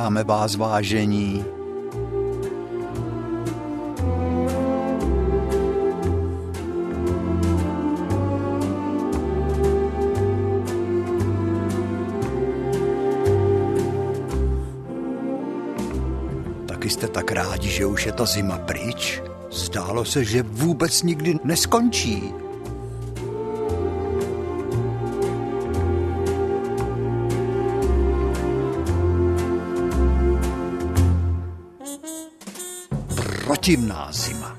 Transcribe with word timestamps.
Vítáme 0.00 0.24
vás, 0.24 0.56
vážení. 0.56 1.44
Taky 16.66 16.90
jste 16.90 17.08
tak 17.08 17.32
rádi, 17.32 17.68
že 17.68 17.86
už 17.86 18.06
je 18.06 18.12
ta 18.12 18.26
zima 18.26 18.58
pryč? 18.58 19.22
Zdálo 19.52 20.04
se, 20.04 20.24
že 20.24 20.42
vůbec 20.42 21.02
nikdy 21.02 21.38
neskončí. 21.44 22.49
Protivná 33.70 34.08
zima. 34.12 34.56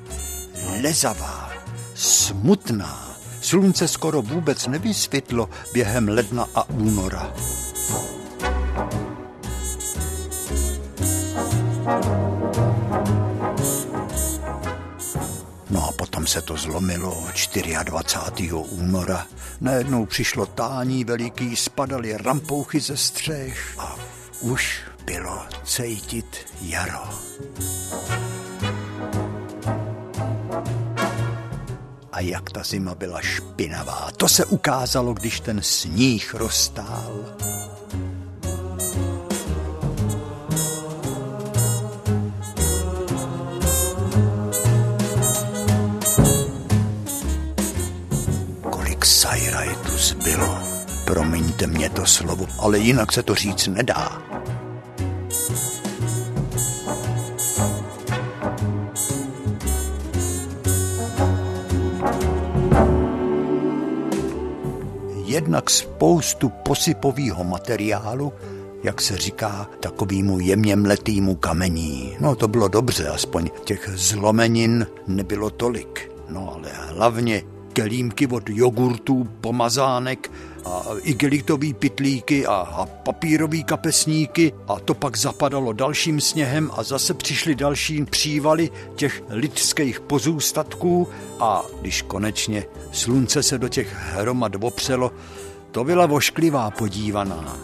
Lezavá, 0.81 1.51
smutná. 1.95 3.17
Slunce 3.41 3.87
skoro 3.87 4.21
vůbec 4.21 4.67
nevysvětlo 4.67 5.49
během 5.73 6.07
ledna 6.09 6.47
a 6.55 6.69
února. 6.69 7.33
No 15.69 15.87
a 15.89 15.91
potom 15.91 16.27
se 16.27 16.41
to 16.41 16.57
zlomilo 16.57 17.23
24. 17.83 18.53
února. 18.53 19.27
Najednou 19.61 20.05
přišlo 20.05 20.45
tání 20.45 21.03
veliký, 21.03 21.55
spadaly 21.55 22.17
rampouchy 22.17 22.79
ze 22.79 22.97
střech 22.97 23.75
a 23.77 23.95
už 24.41 24.81
bylo 25.05 25.45
cítit 25.63 26.45
jaro. 26.61 27.09
Jak 32.22 32.52
ta 32.52 32.64
zima 32.64 32.95
byla 32.95 33.22
špinavá. 33.22 34.08
To 34.17 34.27
se 34.27 34.45
ukázalo, 34.45 35.14
když 35.14 35.39
ten 35.39 35.61
sníh 35.61 36.33
roztál. 36.33 37.13
Kolik 48.69 49.06
sajra 49.06 49.61
tu 49.85 49.97
zbylo. 49.97 50.59
Promiňte 51.06 51.67
mě 51.67 51.89
to 51.89 52.06
slovo, 52.06 52.47
ale 52.59 52.80
jinak 52.80 53.11
se 53.11 53.23
to 53.23 53.35
říct 53.35 53.67
nedá. 53.67 54.22
Spoustu 65.71 66.49
posypového 66.49 67.43
materiálu, 67.43 68.33
jak 68.83 69.01
se 69.01 69.17
říká, 69.17 69.69
takovýmu 69.79 70.39
jemně 70.39 70.75
mletýmu 70.75 71.35
kamení. 71.35 72.17
No 72.19 72.35
to 72.35 72.47
bylo 72.47 72.67
dobře, 72.67 73.07
aspoň 73.07 73.49
těch 73.63 73.89
zlomenin 73.93 74.87
nebylo 75.07 75.49
tolik. 75.49 76.11
No 76.29 76.53
ale 76.55 76.69
hlavně 76.73 77.43
kelímky 77.73 78.27
od 78.27 78.49
jogurtů, 78.49 79.27
pomazánek 79.41 80.31
a 80.65 80.83
igelitový 81.03 81.73
pitlíky 81.73 82.45
a, 82.45 82.53
a 82.53 82.85
papírový 82.85 83.63
kapesníky 83.63 84.53
a 84.67 84.79
to 84.79 84.93
pak 84.93 85.17
zapadalo 85.17 85.73
dalším 85.73 86.21
sněhem 86.21 86.71
a 86.73 86.83
zase 86.83 87.13
přišly 87.13 87.55
další 87.55 88.05
přívaly 88.05 88.69
těch 88.95 89.23
lidských 89.29 89.99
pozůstatků 89.99 91.07
a 91.39 91.63
když 91.81 92.01
konečně 92.01 92.65
slunce 92.91 93.43
se 93.43 93.57
do 93.57 93.67
těch 93.67 93.95
hromad 93.95 94.51
opřelo, 94.61 95.11
to 95.71 95.83
byla 95.83 96.05
vošklivá 96.05 96.71
podívaná. 96.71 97.57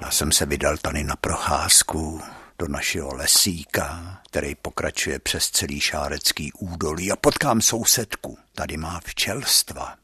Já 0.00 0.10
jsem 0.10 0.32
se 0.32 0.46
vydal 0.46 0.76
tady 0.76 1.04
na 1.04 1.16
procházku 1.16 2.20
do 2.58 2.68
našeho 2.68 3.14
lesíka, 3.14 4.20
který 4.30 4.54
pokračuje 4.54 5.18
přes 5.18 5.50
celý 5.50 5.80
šárecký 5.80 6.52
údolí 6.52 7.12
a 7.12 7.16
potkám 7.16 7.60
sousedku. 7.60 8.38
Tady 8.54 8.76
má 8.76 9.00
včelstva. 9.04 9.94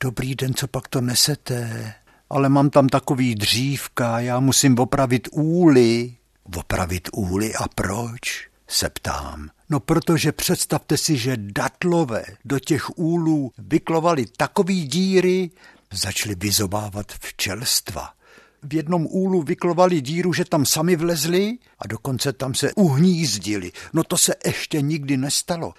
Dobrý 0.00 0.34
den, 0.34 0.54
co 0.54 0.68
pak 0.68 0.88
to 0.88 1.00
nesete? 1.00 1.94
Ale 2.30 2.48
mám 2.48 2.70
tam 2.70 2.88
takový 2.88 3.34
dřívka, 3.34 4.20
já 4.20 4.40
musím 4.40 4.78
opravit 4.78 5.28
úly. 5.32 6.16
Opravit 6.56 7.08
úly 7.12 7.54
a 7.54 7.68
proč? 7.74 8.48
se 8.68 8.90
ptám. 8.90 9.50
No 9.70 9.80
protože 9.80 10.32
představte 10.32 10.96
si, 10.96 11.16
že 11.16 11.36
datlové 11.36 12.24
do 12.44 12.58
těch 12.58 12.98
úlů 12.98 13.52
vyklovali 13.58 14.26
takový 14.36 14.86
díry, 14.86 15.50
začali 15.92 16.34
vyzobávat 16.34 17.12
včelstva 17.12 18.18
v 18.62 18.74
jednom 18.74 19.06
úlu 19.10 19.42
vyklovali 19.42 20.00
díru, 20.00 20.32
že 20.32 20.44
tam 20.44 20.66
sami 20.66 20.96
vlezli 20.96 21.58
a 21.78 21.86
dokonce 21.86 22.32
tam 22.32 22.54
se 22.54 22.72
uhnízdili. 22.72 23.72
No 23.92 24.04
to 24.04 24.16
se 24.16 24.34
ještě 24.44 24.80
nikdy 24.80 25.16
nestalo, 25.16 25.74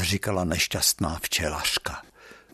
říkala 0.00 0.44
nešťastná 0.44 1.18
včelařka. 1.22 2.02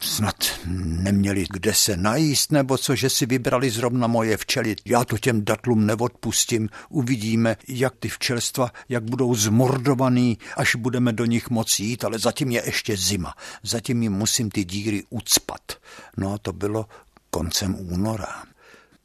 Snad 0.01 0.37
neměli 0.67 1.47
kde 1.51 1.75
se 1.75 1.97
najíst, 1.97 2.53
nebo 2.53 2.79
co, 2.79 2.97
že 2.97 3.11
si 3.11 3.27
vybrali 3.27 3.71
zrovna 3.71 4.07
moje 4.07 4.37
včely. 4.37 4.77
Já 4.85 5.05
to 5.05 5.19
těm 5.19 5.45
datlům 5.45 5.87
neodpustím. 5.87 6.69
Uvidíme, 6.89 7.57
jak 7.69 7.95
ty 7.99 8.09
včelstva, 8.09 8.73
jak 8.89 9.05
budou 9.05 9.35
zmordovaný, 9.35 10.39
až 10.57 10.75
budeme 10.75 11.13
do 11.13 11.25
nich 11.25 11.51
moci 11.51 11.83
jít, 11.83 12.05
ale 12.05 12.19
zatím 12.19 12.51
je 12.51 12.63
ještě 12.67 12.97
zima. 12.97 13.35
Zatím 13.63 14.03
jim 14.03 14.13
musím 14.13 14.51
ty 14.51 14.65
díry 14.65 15.03
ucpat. 15.11 15.61
No 16.17 16.33
a 16.33 16.39
to 16.39 16.53
bylo 16.53 16.87
koncem 17.31 17.77
února 17.79 18.43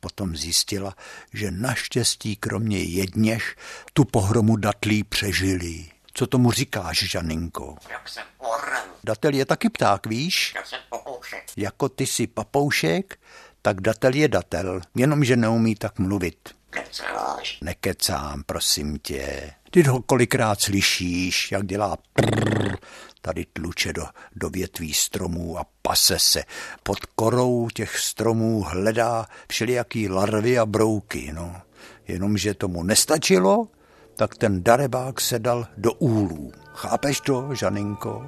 potom 0.01 0.35
zjistila, 0.35 0.95
že 1.33 1.51
naštěstí 1.51 2.35
kromě 2.35 2.83
jedněch 2.83 3.55
tu 3.93 4.05
pohromu 4.05 4.55
datlí 4.55 5.03
přežili. 5.03 5.85
Co 6.13 6.27
tomu 6.27 6.51
říkáš, 6.51 7.03
Žaninko? 7.03 7.75
Jak 7.89 8.09
jsem 8.09 8.23
orel. 8.37 8.83
Datel 9.03 9.33
je 9.33 9.45
taky 9.45 9.69
pták, 9.69 10.07
víš? 10.07 10.53
Jak 10.55 10.67
jsem 10.67 10.79
papoušek. 10.89 11.43
Jako 11.57 11.89
ty 11.89 12.07
jsi 12.07 12.27
papoušek, 12.27 13.19
tak 13.61 13.81
datel 13.81 14.15
je 14.15 14.27
datel, 14.27 14.81
jenomže 14.95 15.35
neumí 15.35 15.75
tak 15.75 15.99
mluvit. 15.99 16.49
Kecáš. 16.69 17.57
Nekecám, 17.61 18.43
prosím 18.43 18.99
tě. 18.99 19.53
Ty 19.71 19.83
ho 19.83 20.01
kolikrát 20.01 20.61
slyšíš, 20.61 21.51
jak 21.51 21.65
dělá 21.65 21.97
prrr, 22.13 22.77
tady 23.21 23.45
tluče 23.53 23.93
do, 23.93 24.05
do 24.35 24.49
větví 24.49 24.93
stromů 24.93 25.59
a 25.59 25.65
pase 25.81 26.19
se. 26.19 26.43
Pod 26.83 27.05
korou 27.05 27.69
těch 27.73 27.97
stromů 27.99 28.61
hledá 28.63 29.25
všelijaký 29.49 30.09
larvy 30.09 30.59
a 30.59 30.65
brouky. 30.65 31.31
No. 31.33 31.61
Jenomže 32.07 32.53
tomu 32.53 32.83
nestačilo, 32.83 33.67
tak 34.21 34.35
ten 34.35 34.63
darebák 34.63 35.21
se 35.21 35.39
dal 35.39 35.67
do 35.77 35.93
úlů. 35.93 36.51
Chápeš 36.73 37.21
to, 37.21 37.55
Žaninko? 37.55 38.25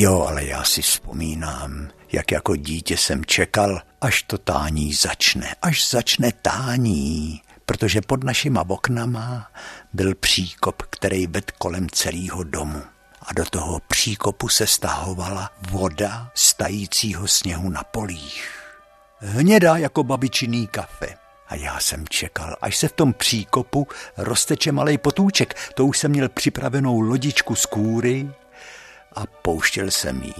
Jo, 0.00 0.26
ale 0.28 0.44
já 0.44 0.64
si 0.64 0.82
vzpomínám, 0.82 1.88
jak 2.12 2.32
jako 2.32 2.56
dítě 2.56 2.96
jsem 2.96 3.24
čekal, 3.24 3.82
až 4.00 4.22
to 4.22 4.38
tání 4.38 4.92
začne, 4.92 5.54
až 5.62 5.90
začne 5.90 6.32
tání, 6.32 7.42
protože 7.66 8.00
pod 8.00 8.24
našima 8.24 8.64
oknama 8.68 9.50
byl 9.92 10.14
příkop, 10.14 10.82
který 10.82 11.26
ved 11.26 11.50
kolem 11.50 11.90
celého 11.90 12.44
domu. 12.44 12.82
A 13.22 13.32
do 13.32 13.44
toho 13.44 13.80
příkopu 13.88 14.48
se 14.48 14.66
stahovala 14.66 15.50
voda 15.70 16.30
stajícího 16.34 17.28
sněhu 17.28 17.70
na 17.70 17.82
polích. 17.82 18.50
hnědá 19.18 19.76
jako 19.76 20.04
babičiný 20.04 20.66
kafe. 20.66 21.14
A 21.48 21.54
já 21.54 21.80
jsem 21.80 22.08
čekal, 22.08 22.56
až 22.60 22.76
se 22.76 22.88
v 22.88 22.92
tom 22.92 23.12
příkopu 23.12 23.88
rozteče 24.16 24.72
malý 24.72 24.98
potůček. 24.98 25.54
To 25.74 25.86
už 25.86 25.98
jsem 25.98 26.10
měl 26.10 26.28
připravenou 26.28 27.00
lodičku 27.00 27.54
z 27.54 27.66
kůry 27.66 28.28
a 29.18 29.26
pouštěl 29.42 29.90
jsem 29.90 30.22
jí. 30.22 30.34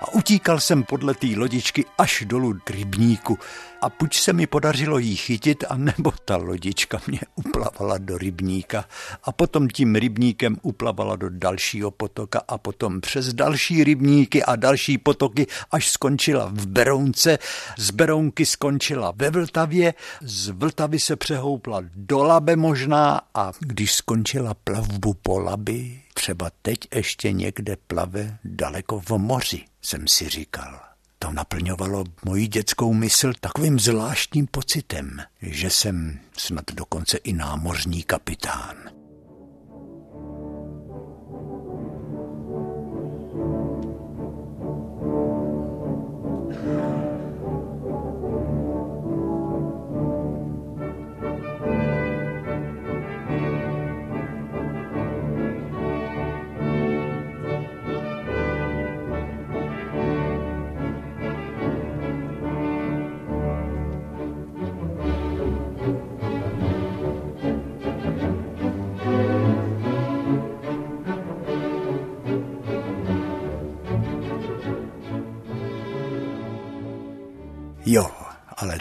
A 0.00 0.12
utíkal 0.12 0.60
jsem 0.60 0.82
podle 0.82 1.14
té 1.14 1.26
lodičky 1.36 1.84
až 1.98 2.24
dolů 2.26 2.58
k 2.64 2.70
rybníku. 2.70 3.38
A 3.82 3.88
buď 4.00 4.16
se 4.16 4.32
mi 4.32 4.46
podařilo 4.46 4.98
jí 4.98 5.16
chytit, 5.16 5.64
a 5.68 5.76
nebo 5.76 6.12
ta 6.24 6.36
lodička 6.36 7.00
mě 7.06 7.20
uplavala 7.34 7.98
do 7.98 8.18
rybníka. 8.18 8.84
A 9.24 9.32
potom 9.32 9.68
tím 9.68 9.94
rybníkem 9.94 10.56
uplavala 10.62 11.16
do 11.16 11.28
dalšího 11.30 11.90
potoka 11.90 12.42
a 12.48 12.58
potom 12.58 13.00
přes 13.00 13.32
další 13.34 13.84
rybníky 13.84 14.42
a 14.42 14.56
další 14.56 14.98
potoky, 14.98 15.46
až 15.70 15.90
skončila 15.90 16.50
v 16.52 16.66
Berounce, 16.66 17.38
z 17.78 17.90
Berounky 17.90 18.46
skončila 18.46 19.12
ve 19.16 19.30
Vltavě, 19.30 19.94
z 20.22 20.48
Vltavy 20.48 20.98
se 20.98 21.16
přehoupla 21.16 21.82
do 21.94 22.22
Labe 22.22 22.56
možná 22.56 23.20
a 23.34 23.52
když 23.60 23.94
skončila 23.94 24.54
plavbu 24.54 25.14
po 25.14 25.38
Labi, 25.38 26.02
třeba 26.14 26.50
teď 26.62 26.78
ještě 26.94 27.32
někde 27.32 27.76
plave 27.76 28.38
daleko 28.44 29.00
v 29.00 29.10
moři, 29.10 29.64
jsem 29.82 30.08
si 30.08 30.28
říkal. 30.28 30.80
To 31.18 31.32
naplňovalo 31.32 32.04
moji 32.24 32.46
dětskou 32.46 32.92
mysl 32.92 33.32
takovým 33.40 33.78
zvláštním 33.78 34.46
pocitem, 34.46 35.20
že 35.42 35.70
jsem 35.70 36.18
snad 36.36 36.64
dokonce 36.74 37.16
i 37.16 37.32
námořní 37.32 38.02
kapitán. 38.02 38.99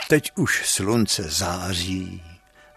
Teď 0.09 0.31
už 0.35 0.61
slunce 0.65 1.23
září, 1.23 2.23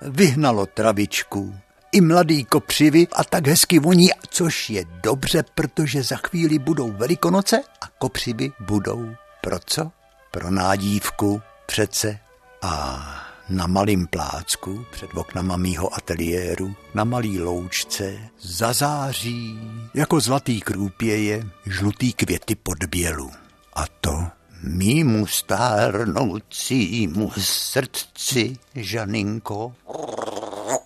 vyhnalo 0.01 0.67
travičku, 0.67 1.55
i 1.93 2.01
mladý 2.01 2.45
kopřivy 2.45 3.07
a 3.13 3.25
tak 3.25 3.47
hezky 3.47 3.79
voní, 3.79 4.09
což 4.31 4.71
je 4.71 4.85
dobře, 5.03 5.45
protože 5.55 6.03
za 6.03 6.17
chvíli 6.17 6.59
budou 6.59 6.93
velikonoce 6.93 7.63
a 7.81 7.87
kopřivy 7.99 8.53
budou 8.61 9.15
pro 9.41 9.59
co? 9.67 9.93
Pro 10.31 10.51
nádívku 10.51 11.43
přece 11.67 12.19
a 12.63 13.05
na 13.49 13.67
malým 13.67 14.07
plácku 14.07 14.87
před 14.91 15.11
oknama 15.15 15.57
mýho 15.57 15.95
ateliéru, 15.95 16.75
na 16.95 17.05
malý 17.05 17.41
loučce, 17.41 18.19
zazáří 18.41 19.61
jako 19.95 20.21
zlatý 20.21 20.61
krůpěje 20.61 21.47
žlutý 21.67 22.13
květy 22.13 22.55
pod 22.55 22.85
bělu. 22.85 23.31
A 23.75 23.85
to 24.01 24.27
mýmu 24.63 25.27
stárnoucímu 25.27 27.31
srdci, 27.39 28.57
Žaninko. 28.75 29.75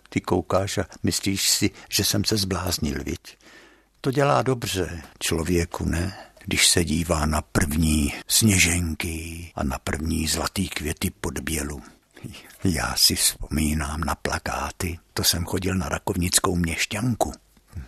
Ty 0.09 0.21
koukáš 0.21 0.79
a 0.79 0.85
myslíš 1.03 1.51
si, 1.51 1.71
že 1.91 2.05
jsem 2.05 2.25
se 2.25 2.37
zbláznil, 2.37 3.05
viď? 3.05 3.39
To 4.01 4.11
dělá 4.11 4.43
dobře 4.43 5.03
člověku, 5.19 5.85
ne? 5.85 6.17
Když 6.45 6.69
se 6.69 6.85
dívá 6.85 7.27
na 7.27 7.43
první 7.43 8.13
sněženky 8.29 9.53
a 9.55 9.65
na 9.65 9.79
první 9.79 10.27
zlatý 10.27 10.69
květy 10.69 11.11
pod 11.21 11.39
bělu. 11.39 11.83
Já 12.65 12.95
si 12.97 13.15
vzpomínám 13.15 14.01
na 14.01 14.15
plakáty, 14.15 14.99
to 15.15 15.25
jsem 15.25 15.45
chodil 15.45 15.75
na 15.75 15.89
rakovnickou 15.89 16.57
měšťanku. 16.57 17.33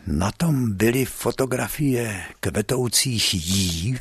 Na 0.06 0.32
tom 0.32 0.72
byly 0.72 1.04
fotografie 1.04 2.24
kvetoucích 2.40 3.34
jív, 3.34 4.00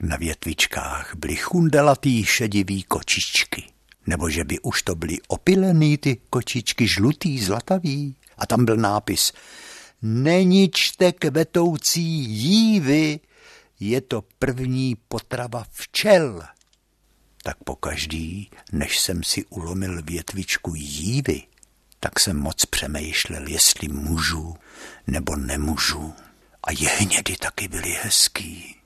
na 0.00 0.16
větvičkách 0.16 1.14
byly 1.16 1.36
chundelatý 1.36 2.24
šedivý 2.24 2.82
kočičky. 2.82 3.64
Nebo 4.06 4.30
že 4.30 4.44
by 4.44 4.60
už 4.60 4.82
to 4.82 4.94
byly 4.94 5.18
opilený 5.28 5.98
ty 5.98 6.16
kočičky, 6.30 6.88
žlutý, 6.88 7.38
zlatavý. 7.38 8.16
A 8.38 8.46
tam 8.46 8.64
byl 8.64 8.76
nápis 8.76 9.32
Neničte 10.02 11.12
kvetoucí 11.12 12.02
jívy, 12.24 13.20
je 13.80 14.00
to 14.00 14.24
první 14.38 14.96
potrava 15.08 15.64
včel. 15.70 16.42
Tak 17.42 17.56
pokaždý, 17.64 18.50
než 18.72 18.98
jsem 18.98 19.22
si 19.22 19.44
ulomil 19.44 20.02
větvičku 20.02 20.74
jívy, 20.74 21.42
tak 22.00 22.20
jsem 22.20 22.36
moc 22.36 22.64
přemýšlel, 22.64 23.48
jestli 23.48 23.88
můžu 23.88 24.54
nebo 25.06 25.36
nemůžu. 25.36 26.14
A 26.64 26.72
jehnědy 26.72 27.36
taky 27.36 27.68
byly 27.68 27.98
hezký. 28.02 28.79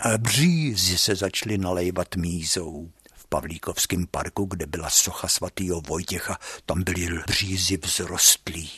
A 0.00 0.18
břízy 0.18 0.98
se 0.98 1.14
začaly 1.14 1.58
nalejvat 1.58 2.16
mízou. 2.16 2.90
V 3.14 3.26
Pavlíkovském 3.26 4.06
parku, 4.06 4.44
kde 4.44 4.66
byla 4.66 4.90
socha 4.90 5.28
svatýho 5.28 5.80
Vojtěcha, 5.80 6.38
tam 6.66 6.82
byly 6.82 7.18
břízy 7.26 7.78
vzrostlí. 7.78 8.70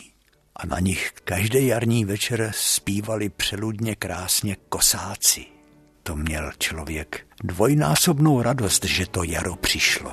A 0.57 0.67
na 0.67 0.81
nich 0.81 1.13
každý 1.25 1.67
jarní 1.67 2.05
večer 2.05 2.53
zpívali 2.55 3.29
přeludně 3.29 3.97
krásně 3.97 4.57
kosáci. 4.69 5.45
To 6.03 6.17
měl 6.17 6.53
člověk 6.59 7.27
dvojnásobnou 7.45 8.43
radost, 8.43 8.85
že 8.85 9.07
to 9.07 9.25
jaro 9.25 9.57
přišlo. 9.57 10.13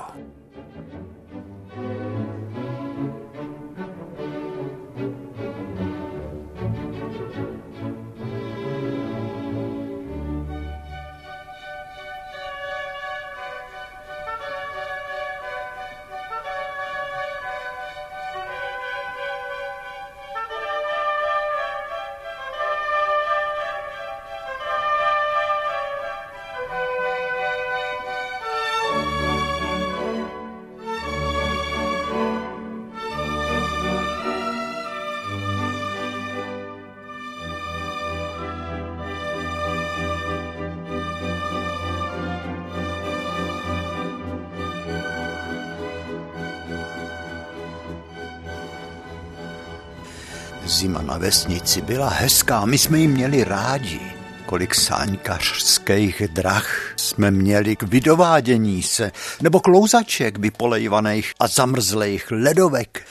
Na 51.13 51.19
vesnici 51.19 51.81
byla 51.81 52.09
hezká, 52.09 52.65
my 52.65 52.77
jsme 52.77 52.99
ji 52.99 53.07
měli 53.07 53.43
rádi. 53.43 54.01
Kolik 54.45 54.75
sáňkařských 54.75 56.21
drah 56.27 56.93
jsme 56.95 57.31
měli 57.31 57.75
k 57.75 57.83
vydovádění 57.83 58.83
se, 58.83 59.11
nebo 59.41 59.59
klouzaček 59.59 60.37
vypolejvaných 60.37 61.33
a 61.39 61.47
zamrzlých 61.47 62.31
ledovek. 62.31 63.07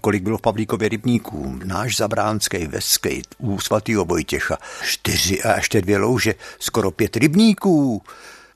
Kolik 0.00 0.22
bylo 0.22 0.38
v 0.38 0.40
Pavlíkově 0.40 0.88
rybníků, 0.88 1.58
náš 1.64 1.96
zabránský 1.96 2.66
veskej 2.66 3.22
u 3.38 3.60
svatýho 3.60 4.04
Vojtěcha, 4.04 4.58
čtyři 4.84 5.42
a 5.42 5.56
ještě 5.56 5.80
dvě 5.80 5.98
louže, 5.98 6.34
skoro 6.58 6.90
pět 6.90 7.16
rybníků. 7.16 8.02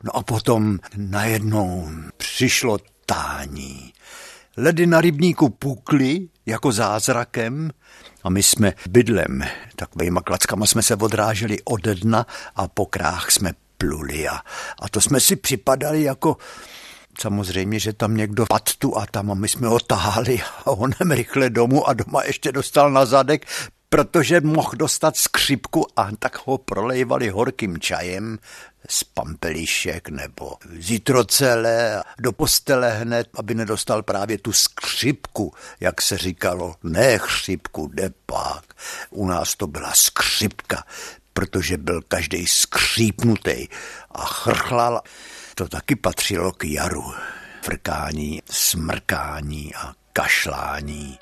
No 0.03 0.17
a 0.17 0.23
potom 0.23 0.79
najednou 0.97 1.89
přišlo 2.17 2.79
tání. 3.07 3.93
Ledy 4.63 4.87
na 4.87 5.01
rybníku 5.01 5.49
pukly 5.49 6.29
jako 6.47 6.73
zázrakem 6.73 7.71
a 8.23 8.31
my 8.31 8.43
jsme 8.43 8.73
bydlem, 8.89 9.43
takovýma 9.77 10.21
klackama 10.21 10.67
jsme 10.67 10.83
se 10.83 10.97
odráželi 10.97 11.59
od 11.65 11.81
dna 11.81 12.27
a 12.57 12.69
po 12.69 12.87
krách 12.87 13.31
jsme 13.31 13.53
pluli 13.79 14.29
a, 14.29 14.37
a 14.83 14.89
to 14.91 15.01
jsme 15.01 15.21
si 15.21 15.37
připadali 15.37 16.03
jako 16.03 16.37
Samozřejmě, 17.21 17.79
že 17.79 17.93
tam 17.93 18.17
někdo 18.17 18.47
pad 18.47 18.77
tu 18.79 18.99
a 18.99 19.07
tam 19.07 19.31
a 19.31 19.35
my 19.35 19.49
jsme 19.49 19.69
ho 19.69 19.81
tahali 19.81 20.41
a 20.67 20.71
onem 20.71 21.11
rychle 21.11 21.51
domů 21.51 21.89
a 21.89 21.93
doma 21.93 22.25
ještě 22.25 22.53
dostal 22.53 22.91
na 22.91 23.07
zadek 23.07 23.47
protože 23.91 24.41
mohl 24.41 24.71
dostat 24.77 25.17
skřipku 25.17 25.87
a 25.97 26.09
tak 26.19 26.47
ho 26.47 26.59
prolejvali 26.59 27.29
horkým 27.29 27.79
čajem 27.79 28.39
z 28.89 29.05
pampelišek 29.05 30.09
nebo 30.09 30.53
zitrocele 30.79 32.03
do 32.19 32.33
postele 32.33 32.91
hned, 32.91 33.29
aby 33.35 33.55
nedostal 33.55 34.03
právě 34.03 34.39
tu 34.39 34.53
skřipku, 34.53 35.55
jak 35.81 36.03
se 36.03 36.19
říkalo. 36.19 36.75
Ne 36.83 37.19
chřipku, 37.19 37.91
depák. 37.95 38.65
U 39.11 39.27
nás 39.27 39.57
to 39.57 39.67
byla 39.67 39.93
skřipka, 39.95 40.85
protože 41.33 41.77
byl 41.77 42.03
každý 42.09 42.47
skřípnutý 42.47 43.69
a 44.11 44.25
chrchlal. 44.25 45.01
To 45.55 45.69
taky 45.69 45.97
patřilo 45.97 46.53
k 46.53 46.65
jaru. 46.65 47.15
Frkání, 47.63 48.43
smrkání 48.51 49.75
a 49.75 49.93
kašlání. 50.13 51.19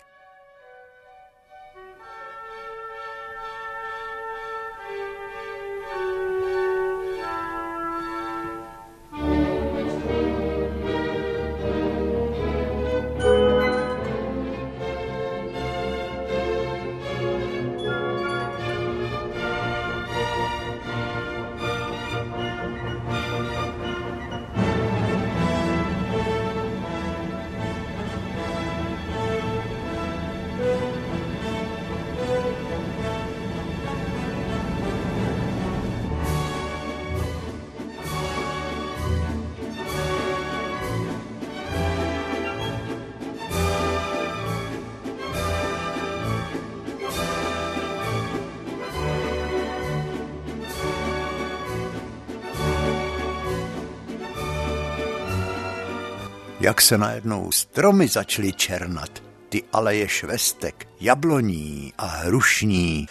Jak 56.69 56.83
se 56.83 56.99
najednou 56.99 57.53
stromy 57.53 58.09
začaly 58.09 58.53
černat, 58.53 59.23
ty 59.49 59.63
aleje 59.73 60.09
švestek, 60.09 60.89
jabloní 61.01 61.93
a 61.99 62.07
hrušní. 62.07 63.07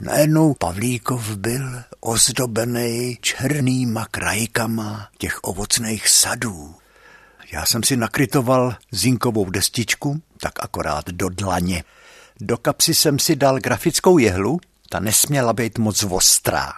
Najednou 0.00 0.54
Pavlíkov 0.54 1.36
byl 1.36 1.82
ozdobený 2.00 3.18
černýma 3.20 4.06
krajkama 4.10 5.08
těch 5.18 5.38
ovocných 5.42 6.08
sadů. 6.08 6.74
Já 7.52 7.66
jsem 7.66 7.82
si 7.82 7.96
nakrytoval 7.96 8.76
zinkovou 8.90 9.50
destičku, 9.50 10.22
tak 10.40 10.52
akorát 10.60 11.08
do 11.10 11.28
dlaně. 11.28 11.84
Do 12.40 12.56
kapsy 12.56 12.94
jsem 12.94 13.18
si 13.18 13.36
dal 13.36 13.58
grafickou 13.58 14.18
jehlu, 14.18 14.60
ta 14.88 15.00
nesměla 15.00 15.52
být 15.52 15.78
moc 15.78 16.04
ostrá 16.10 16.72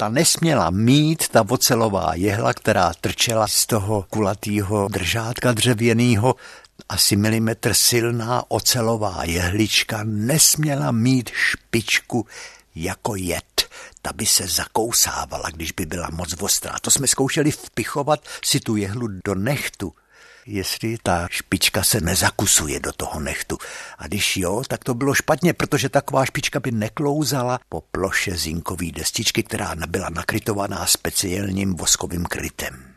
ta 0.00 0.08
nesměla 0.08 0.70
mít 0.70 1.28
ta 1.28 1.44
ocelová 1.48 2.14
jehla, 2.14 2.54
která 2.54 2.92
trčela 3.00 3.48
z 3.48 3.66
toho 3.66 4.04
kulatýho 4.10 4.88
držátka 4.88 5.52
dřevěného, 5.52 6.34
asi 6.88 7.16
milimetr 7.16 7.74
silná 7.74 8.44
ocelová 8.48 9.24
jehlička 9.24 10.00
nesměla 10.04 10.92
mít 10.92 11.30
špičku 11.34 12.26
jako 12.74 13.16
jed. 13.16 13.68
Ta 14.02 14.12
by 14.12 14.26
se 14.26 14.46
zakousávala, 14.46 15.50
když 15.50 15.72
by 15.72 15.86
byla 15.86 16.08
moc 16.12 16.34
ostrá. 16.40 16.74
To 16.80 16.90
jsme 16.90 17.06
zkoušeli 17.06 17.50
vpichovat 17.50 18.20
si 18.44 18.60
tu 18.60 18.76
jehlu 18.76 19.08
do 19.24 19.34
nechtu 19.34 19.92
jestli 20.48 20.96
ta 21.02 21.28
špička 21.30 21.84
se 21.84 22.00
nezakusuje 22.00 22.80
do 22.80 22.92
toho 22.92 23.20
nechtu. 23.20 23.58
A 23.98 24.06
když 24.06 24.36
jo, 24.36 24.62
tak 24.68 24.84
to 24.84 24.94
bylo 24.94 25.14
špatně, 25.14 25.52
protože 25.52 25.88
taková 25.88 26.24
špička 26.24 26.60
by 26.60 26.72
neklouzala 26.72 27.60
po 27.68 27.80
ploše 27.80 28.36
zinkový 28.36 28.92
destičky, 28.92 29.42
která 29.42 29.74
byla 29.86 30.08
nakrytovaná 30.10 30.86
speciálním 30.86 31.74
voskovým 31.74 32.24
krytem. 32.24 32.94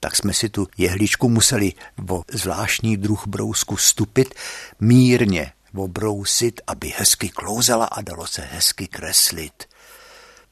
Tak 0.00 0.16
jsme 0.16 0.32
si 0.32 0.48
tu 0.48 0.68
jehličku 0.78 1.28
museli 1.28 1.72
o 2.08 2.22
zvláštní 2.32 2.96
druh 2.96 3.26
brousku 3.26 3.76
stupit, 3.76 4.34
mírně 4.80 5.52
obrousit, 5.74 6.60
aby 6.66 6.92
hezky 6.96 7.28
klouzala 7.28 7.84
a 7.84 8.00
dalo 8.00 8.26
se 8.26 8.42
hezky 8.42 8.86
kreslit 8.86 9.69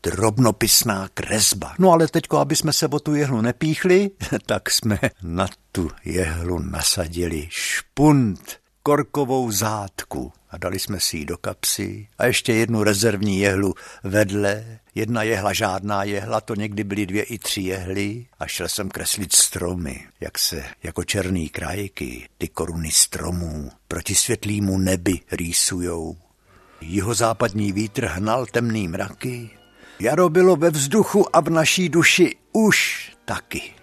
drobnopisná 0.02 1.09
kresba. 1.14 1.75
No 1.78 1.93
ale 1.93 2.09
teďko, 2.09 2.38
aby 2.38 2.57
jsme 2.57 2.73
se 2.73 2.88
o 2.88 2.99
tu 2.99 3.14
jehlu 3.14 3.40
nepíchli, 3.40 4.11
tak 4.47 4.71
jsme 4.71 4.99
na 5.23 5.49
tu 5.73 5.90
jehlu 6.05 6.59
nasadili 6.59 7.47
špunt, 7.50 8.57
korkovou 8.83 9.50
zátku 9.50 10.33
a 10.50 10.59
dali 10.59 10.78
jsme 10.78 11.00
si 11.00 11.17
ji 11.17 11.25
do 11.25 11.38
kapsy 11.38 12.09
a 12.19 12.26
ještě 12.26 12.52
jednu 12.52 12.83
rezervní 12.83 13.38
jehlu 13.38 13.75
vedle. 14.05 14.78
Jedna 14.95 15.23
jehla, 15.23 15.52
žádná 15.52 16.05
jehla, 16.05 16.40
to 16.40 16.55
někdy 16.55 16.85
byly 16.85 17.07
dvě 17.07 17.23
i 17.23 17.38
tři 17.38 17.61
jehly 17.61 18.26
a 18.38 18.47
šel 18.47 18.69
jsem 18.69 18.88
kreslit 18.88 19.35
stromy, 19.35 20.07
jak 20.21 20.38
se 20.38 20.64
jako 20.83 21.05
černý 21.05 21.49
krajky 21.49 22.28
ty 22.38 22.49
koruny 22.49 22.90
stromů 22.90 23.71
proti 23.88 24.14
světlýmu 24.14 24.78
nebi 24.78 25.21
rýsujou. 25.33 26.17
Jihozápadní 26.81 27.73
vítr 27.73 28.07
hnal 28.07 28.47
temný 28.47 28.88
mraky 28.88 29.58
Jaro 30.00 30.28
bylo 30.28 30.57
ve 30.57 30.71
vzduchu 30.71 31.37
a 31.37 31.40
v 31.40 31.50
naší 31.50 31.88
duši 31.88 32.37
už 32.52 33.11
taky. 33.25 33.78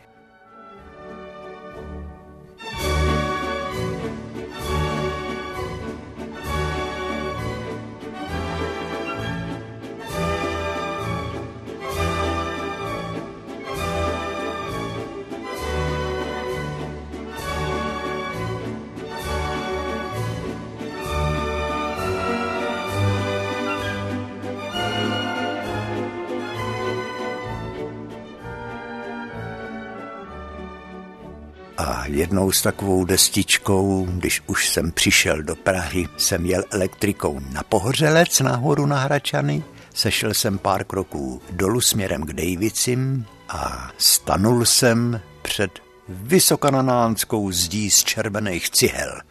Jednou 32.26 32.52
s 32.52 32.62
takovou 32.62 33.06
destičkou, 33.06 34.08
když 34.10 34.42
už 34.48 34.70
jsem 34.70 34.92
přišel 34.92 35.44
do 35.44 35.56
Prahy, 35.56 36.08
jsem 36.18 36.46
jel 36.46 36.64
elektrikou 36.72 37.40
na 37.40 37.64
Pohořelec 37.64 38.40
nahoru 38.40 38.86
na 38.86 39.00
Hračany, 39.00 39.64
sešel 39.94 40.34
jsem 40.34 40.58
pár 40.58 40.84
kroků 40.84 41.42
dolů 41.52 41.82
směrem 41.82 42.24
k 42.24 42.34
Dejvicím 42.34 43.26
a 43.50 43.92
stanul 43.98 44.66
jsem 44.66 45.22
před 45.42 45.80
vysokananánskou 46.10 47.52
zdí 47.52 47.92
z 47.92 48.04
červených 48.04 48.70
cihel. 48.70 49.22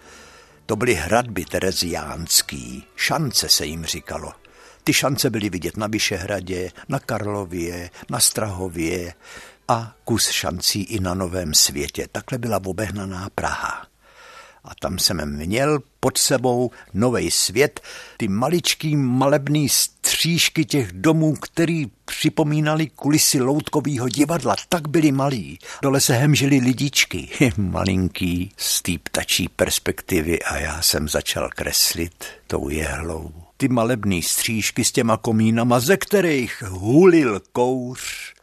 To 0.67 0.77
byly 0.77 0.95
hradby 0.95 1.45
tereziánský, 1.45 2.85
šance 2.97 3.49
se 3.49 3.67
jim 3.67 3.85
říkalo. 3.85 4.33
Ty 4.85 4.93
šance 4.93 5.31
byly 5.31 5.51
vidět 5.51 5.77
na 5.77 5.87
Vyšehradě, 5.87 6.71
na 6.89 6.99
Karlově, 6.99 7.91
na 8.11 8.21
Strahově, 8.21 9.15
a 9.69 9.95
kus 10.05 10.31
šancí 10.31 10.83
i 10.83 11.01
na 11.01 11.15
novém 11.15 11.55
světě. 11.55 12.09
Takhle 12.13 12.39
byla 12.39 12.61
obehnaná 12.65 13.29
Praha. 13.35 13.87
A 14.65 14.75
tam 14.81 14.99
jsem 14.99 15.37
měl 15.37 15.83
pod 16.01 16.19
sebou 16.19 16.71
nový 16.95 17.31
svět, 17.31 17.81
ty 18.17 18.29
maličký 18.29 18.97
malebný 18.97 19.69
střížky 19.69 20.65
těch 20.65 20.93
domů, 20.93 21.35
který 21.35 21.87
připomínali 22.05 22.87
kulisy 22.87 23.41
loutkového 23.41 24.09
divadla, 24.09 24.57
tak 24.69 24.89
byly 24.89 25.13
malí. 25.13 25.59
Dole 25.83 26.01
se 26.01 26.15
hemžili 26.15 26.59
lidičky, 26.59 27.29
malinký, 27.57 28.53
z 28.57 28.83
té 28.83 28.93
ptačí 29.03 29.49
perspektivy 29.49 30.43
a 30.43 30.57
já 30.57 30.83
jsem 30.83 31.09
začal 31.09 31.49
kreslit 31.49 32.25
tou 32.47 32.69
jehlou. 32.69 33.33
Ty 33.57 33.69
malebný 33.69 34.23
střížky 34.23 34.85
s 34.85 34.93
těma 34.93 35.17
komínama, 35.17 35.81
ze 35.81 35.97
kterých 35.97 36.63
hulil 36.63 37.41
kouř 37.53 38.34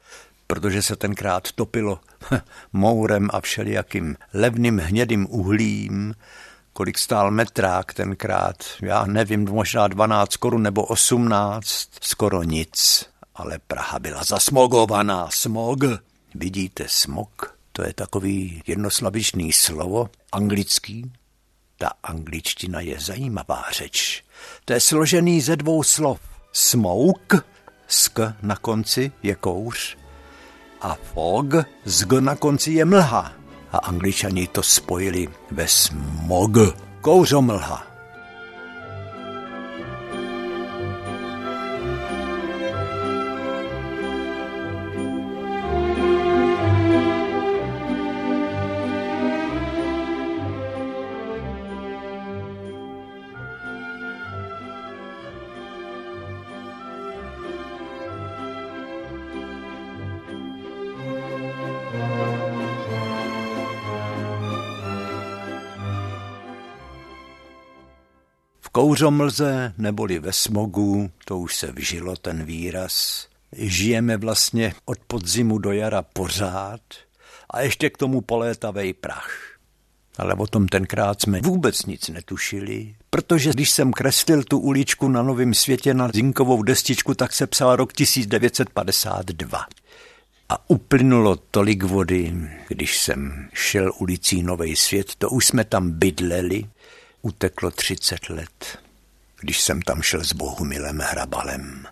protože 0.51 0.81
se 0.81 0.95
tenkrát 0.95 1.51
topilo 1.51 1.99
mourem 2.73 3.29
a 3.33 3.41
všelijakým 3.41 4.15
levným 4.33 4.79
hnědým 4.79 5.27
uhlím, 5.29 6.15
kolik 6.73 6.97
stál 6.97 7.31
metrák 7.31 7.93
tenkrát, 7.93 8.55
já 8.81 9.05
nevím, 9.05 9.49
možná 9.49 9.87
12 9.87 10.35
korun 10.35 10.63
nebo 10.63 10.83
18, 10.83 11.89
skoro 12.01 12.43
nic, 12.43 13.05
ale 13.35 13.59
Praha 13.67 13.99
byla 13.99 14.23
zasmogovaná, 14.23 15.29
smog. 15.31 15.79
Vidíte, 16.35 16.85
smog, 16.87 17.55
to 17.71 17.83
je 17.83 17.93
takový 17.93 18.63
jednoslabičný 18.67 19.53
slovo, 19.53 20.09
anglický, 20.31 21.11
Ta 21.77 21.91
angličtina 22.03 22.79
je 22.81 22.99
zajímavá 22.99 23.63
řeč. 23.71 24.23
To 24.65 24.73
je 24.73 24.79
složený 24.79 25.41
ze 25.41 25.55
dvou 25.55 25.83
slov. 25.83 26.19
Smoke, 26.51 27.39
sk 27.87 28.19
na 28.41 28.55
konci 28.55 29.11
je 29.23 29.35
kouř, 29.35 30.00
a 30.81 30.95
fog, 31.13 31.55
z 31.85 32.03
g 32.03 32.21
na 32.21 32.35
konci 32.35 32.71
je 32.71 32.85
mlha. 32.85 33.31
A 33.71 33.77
angličani 33.77 34.47
to 34.47 34.63
spojili 34.63 35.27
ve 35.51 35.67
smog, 35.67 36.57
kouřomlha. 37.01 37.90
Kouřomlze 68.91 69.73
neboli 69.77 70.19
ve 70.19 70.33
smogu, 70.33 71.11
to 71.25 71.39
už 71.39 71.55
se 71.55 71.71
vžilo 71.71 72.15
ten 72.15 72.43
výraz. 72.43 73.27
Žijeme 73.53 74.17
vlastně 74.17 74.73
od 74.85 74.97
podzimu 75.07 75.57
do 75.57 75.71
jara 75.71 76.01
pořád 76.01 76.81
a 77.49 77.61
ještě 77.61 77.89
k 77.89 77.97
tomu 77.97 78.21
polétavej 78.21 78.93
prach. 78.93 79.31
Ale 80.17 80.33
o 80.33 80.47
tom 80.47 80.67
tenkrát 80.67 81.21
jsme 81.21 81.41
vůbec 81.41 81.85
nic 81.85 82.09
netušili, 82.09 82.95
protože 83.09 83.49
když 83.49 83.71
jsem 83.71 83.93
kreslil 83.93 84.43
tu 84.43 84.59
uličku 84.59 85.07
na 85.07 85.23
Novém 85.23 85.53
světě 85.53 85.93
na 85.93 86.09
zinkovou 86.13 86.63
destičku, 86.63 87.13
tak 87.13 87.33
se 87.33 87.47
psal 87.47 87.75
rok 87.75 87.93
1952. 87.93 89.65
A 90.49 90.69
uplynulo 90.69 91.35
tolik 91.35 91.83
vody, 91.83 92.33
když 92.67 92.99
jsem 92.99 93.49
šel 93.53 93.91
ulicí 93.97 94.43
Nový 94.43 94.75
svět, 94.75 95.15
to 95.15 95.29
už 95.29 95.45
jsme 95.45 95.63
tam 95.63 95.91
bydleli, 95.91 96.63
uteklo 97.21 97.71
30 97.71 98.29
let, 98.29 98.79
když 99.39 99.61
jsem 99.61 99.81
tam 99.81 100.01
šel 100.01 100.23
s 100.23 100.33
Bohumilem 100.33 100.99
Hrabalem. 100.99 101.87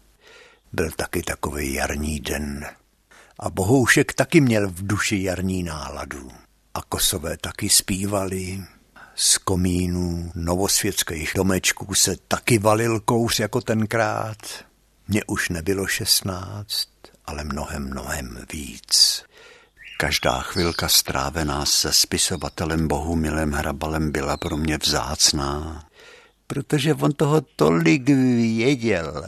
Byl 0.73 0.91
taky 0.91 1.23
takový 1.23 1.73
jarní 1.73 2.19
den. 2.19 2.65
A 3.39 3.49
Bohoušek 3.49 4.13
taky 4.13 4.41
měl 4.41 4.67
v 4.69 4.87
duši 4.87 5.23
jarní 5.23 5.63
náladu. 5.63 6.31
A 6.73 6.81
Kosové 6.81 7.37
taky 7.37 7.69
zpívali. 7.69 8.63
Z 9.15 9.37
komínů 9.37 10.31
novosvětských 10.35 11.31
domečků 11.35 11.93
se 11.93 12.15
taky 12.27 12.59
valil 12.59 12.99
kouř 12.99 13.39
jako 13.39 13.61
tenkrát. 13.61 14.37
Mně 15.07 15.23
už 15.23 15.49
nebylo 15.49 15.87
šestnáct, 15.87 16.89
ale 17.25 17.43
mnohem, 17.43 17.89
mnohem 17.89 18.45
víc. 18.51 19.23
Každá 20.01 20.39
chvilka 20.39 20.89
strávená 20.89 21.65
se 21.65 21.93
spisovatelem 21.93 22.87
Bohumilem 22.87 23.51
Hrabalem 23.51 24.11
byla 24.11 24.37
pro 24.37 24.57
mě 24.57 24.77
vzácná, 24.77 25.83
protože 26.47 26.93
on 26.93 27.11
toho 27.11 27.41
tolik 27.41 28.05
věděl. 28.05 29.25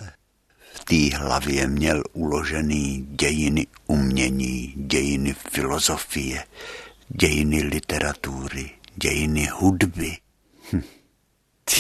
V 0.73 0.83
té 0.83 1.17
hlavě 1.17 1.67
měl 1.67 2.03
uložený 2.13 3.07
dějiny 3.09 3.67
umění, 3.87 4.73
dějiny 4.75 5.35
filozofie, 5.51 6.45
dějiny 7.09 7.63
literatury, 7.63 8.69
dějiny 8.95 9.49
hudby. 9.53 10.17
Hm. 10.73 10.81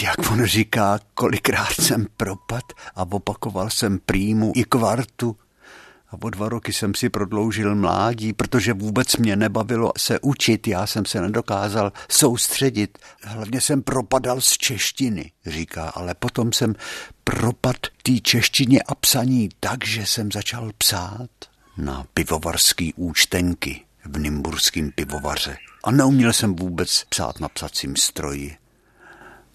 Jak 0.03 0.31
on 0.31 0.45
říká, 0.45 0.99
kolikrát 1.13 1.73
jsem 1.73 2.07
propad 2.17 2.63
a 2.95 3.01
opakoval 3.01 3.69
jsem 3.69 3.99
prýmu 3.99 4.51
i 4.55 4.63
kvartu, 4.63 5.37
a 6.11 6.17
o 6.21 6.29
dva 6.29 6.49
roky 6.49 6.73
jsem 6.73 6.95
si 6.95 7.09
prodloužil 7.09 7.75
mládí, 7.75 8.33
protože 8.33 8.73
vůbec 8.73 9.17
mě 9.17 9.35
nebavilo 9.35 9.91
se 9.97 10.19
učit, 10.19 10.67
já 10.67 10.87
jsem 10.87 11.05
se 11.05 11.21
nedokázal 11.21 11.93
soustředit. 12.09 12.97
Hlavně 13.23 13.61
jsem 13.61 13.81
propadal 13.81 14.41
z 14.41 14.57
češtiny, 14.57 15.31
říká, 15.45 15.89
ale 15.89 16.13
potom 16.13 16.53
jsem 16.53 16.75
propad 17.23 17.75
té 18.03 18.19
češtině 18.19 18.81
a 18.81 18.95
psaní 18.95 19.49
tak, 19.59 19.85
že 19.85 20.05
jsem 20.05 20.31
začal 20.31 20.71
psát 20.77 21.29
na 21.77 22.05
pivovarský 22.13 22.93
účtenky 22.93 23.81
v 24.05 24.19
Nymburském 24.19 24.91
pivovaře. 24.91 25.57
A 25.83 25.91
neuměl 25.91 26.33
jsem 26.33 26.55
vůbec 26.55 27.03
psát 27.09 27.39
na 27.39 27.49
psacím 27.49 27.95
stroji 27.95 28.60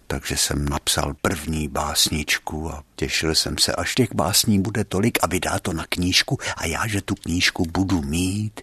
takže 0.06 0.36
jsem 0.36 0.68
napsal 0.68 1.14
první 1.22 1.68
básničku 1.68 2.70
a 2.70 2.84
těšil 2.96 3.34
jsem 3.34 3.58
se, 3.58 3.72
až 3.72 3.94
těch 3.94 4.14
básní 4.14 4.60
bude 4.60 4.84
tolik 4.84 5.18
a 5.22 5.26
vydá 5.26 5.58
to 5.58 5.72
na 5.72 5.86
knížku. 5.88 6.38
A 6.56 6.66
já, 6.66 6.86
že 6.86 7.00
tu 7.00 7.14
knížku 7.14 7.64
budu 7.64 8.02
mít 8.02 8.60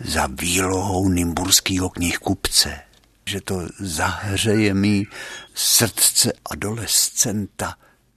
za 0.00 0.26
výlohou 0.26 1.08
Nymburského 1.08 1.90
knihkupce, 1.90 2.80
že 3.26 3.40
to 3.40 3.68
zahřeje 3.78 4.74
mi 4.74 5.06
srdce 5.54 6.32
adolescenta 6.50 7.74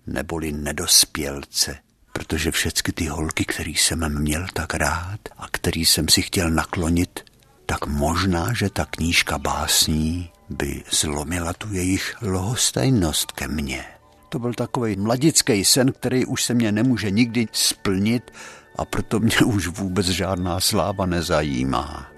neboli 0.07 0.51
nedospělce, 0.51 1.77
protože 2.13 2.51
všechny 2.51 2.93
ty 2.93 3.05
holky, 3.05 3.45
který 3.45 3.75
jsem 3.75 4.19
měl 4.19 4.47
tak 4.53 4.73
rád 4.73 5.19
a 5.37 5.47
který 5.51 5.85
jsem 5.85 6.09
si 6.09 6.21
chtěl 6.21 6.49
naklonit, 6.49 7.19
tak 7.65 7.87
možná, 7.87 8.53
že 8.53 8.69
ta 8.69 8.85
knížka 8.85 9.37
básní 9.37 10.32
by 10.53 10.83
zlomila 10.91 11.53
tu 11.53 11.73
jejich 11.73 12.15
lohostajnost 12.21 13.31
ke 13.31 13.47
mně. 13.47 13.85
To 14.29 14.39
byl 14.39 14.53
takový 14.53 14.95
mladický 14.95 15.65
sen, 15.65 15.91
který 15.91 16.25
už 16.25 16.43
se 16.43 16.53
mě 16.53 16.71
nemůže 16.71 17.11
nikdy 17.11 17.47
splnit 17.51 18.31
a 18.77 18.85
proto 18.85 19.19
mě 19.19 19.37
už 19.45 19.67
vůbec 19.67 20.05
žádná 20.05 20.59
sláva 20.59 21.05
nezajímá. 21.05 22.12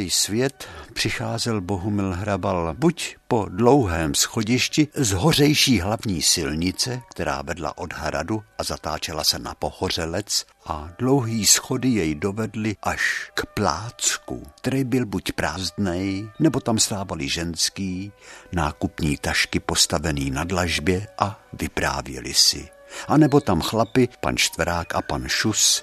Nový 0.00 0.10
svět 0.10 0.68
přicházel 0.92 1.60
Bohumil 1.60 2.12
Hrabal 2.12 2.74
buď 2.78 3.16
po 3.28 3.46
dlouhém 3.48 4.14
schodišti 4.14 4.88
z 4.94 5.12
hořejší 5.12 5.80
hlavní 5.80 6.22
silnice, 6.22 7.02
která 7.10 7.42
vedla 7.42 7.78
od 7.78 7.92
hradu 7.92 8.42
a 8.58 8.64
zatáčela 8.64 9.24
se 9.24 9.38
na 9.38 9.54
pohořelec 9.54 10.46
a 10.66 10.90
dlouhý 10.98 11.46
schody 11.46 11.88
jej 11.88 12.14
dovedly 12.14 12.76
až 12.82 13.30
k 13.34 13.46
plácku, 13.46 14.42
který 14.60 14.84
byl 14.84 15.06
buď 15.06 15.32
prázdnej, 15.32 16.28
nebo 16.38 16.60
tam 16.60 16.78
stávali 16.78 17.28
ženský, 17.28 18.12
nákupní 18.52 19.16
tašky 19.16 19.60
postavený 19.60 20.30
na 20.30 20.44
dlažbě 20.44 21.06
a 21.18 21.40
vyprávěli 21.52 22.34
si. 22.34 22.68
A 23.08 23.16
nebo 23.16 23.40
tam 23.40 23.60
chlapi, 23.60 24.08
pan 24.20 24.36
Štverák 24.36 24.94
a 24.94 25.02
pan 25.02 25.28
Šus, 25.28 25.82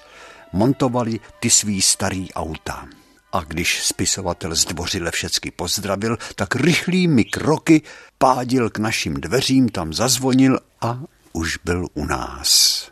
montovali 0.53 1.19
ty 1.39 1.49
svý 1.49 1.81
starý 1.81 2.33
auta. 2.33 2.96
A 3.31 3.41
když 3.41 3.83
spisovatel 3.83 4.55
zdvořile 4.55 5.11
všecky 5.11 5.51
pozdravil, 5.51 6.17
tak 6.35 6.55
rychlými 6.55 7.25
kroky 7.25 7.81
pádil 8.17 8.69
k 8.69 8.77
našim 8.77 9.13
dveřím, 9.13 9.69
tam 9.69 9.93
zazvonil 9.93 10.59
a 10.81 10.99
už 11.33 11.57
byl 11.63 11.87
u 11.93 12.05
nás. 12.05 12.91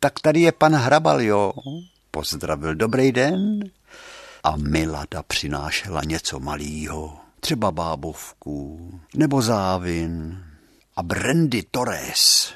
Tak 0.00 0.20
tady 0.20 0.40
je 0.40 0.52
pan 0.52 0.74
Hrabal, 0.74 1.20
jo? 1.22 1.52
Pozdravil, 2.10 2.74
dobrý 2.74 3.12
den. 3.12 3.60
A 4.42 4.56
Milada 4.56 5.22
přinášela 5.22 6.00
něco 6.04 6.40
malýho, 6.40 7.18
třeba 7.40 7.70
bábovku, 7.70 8.90
nebo 9.14 9.42
závin. 9.42 10.44
A 10.96 11.02
Brandy 11.02 11.62
Torres, 11.70 12.52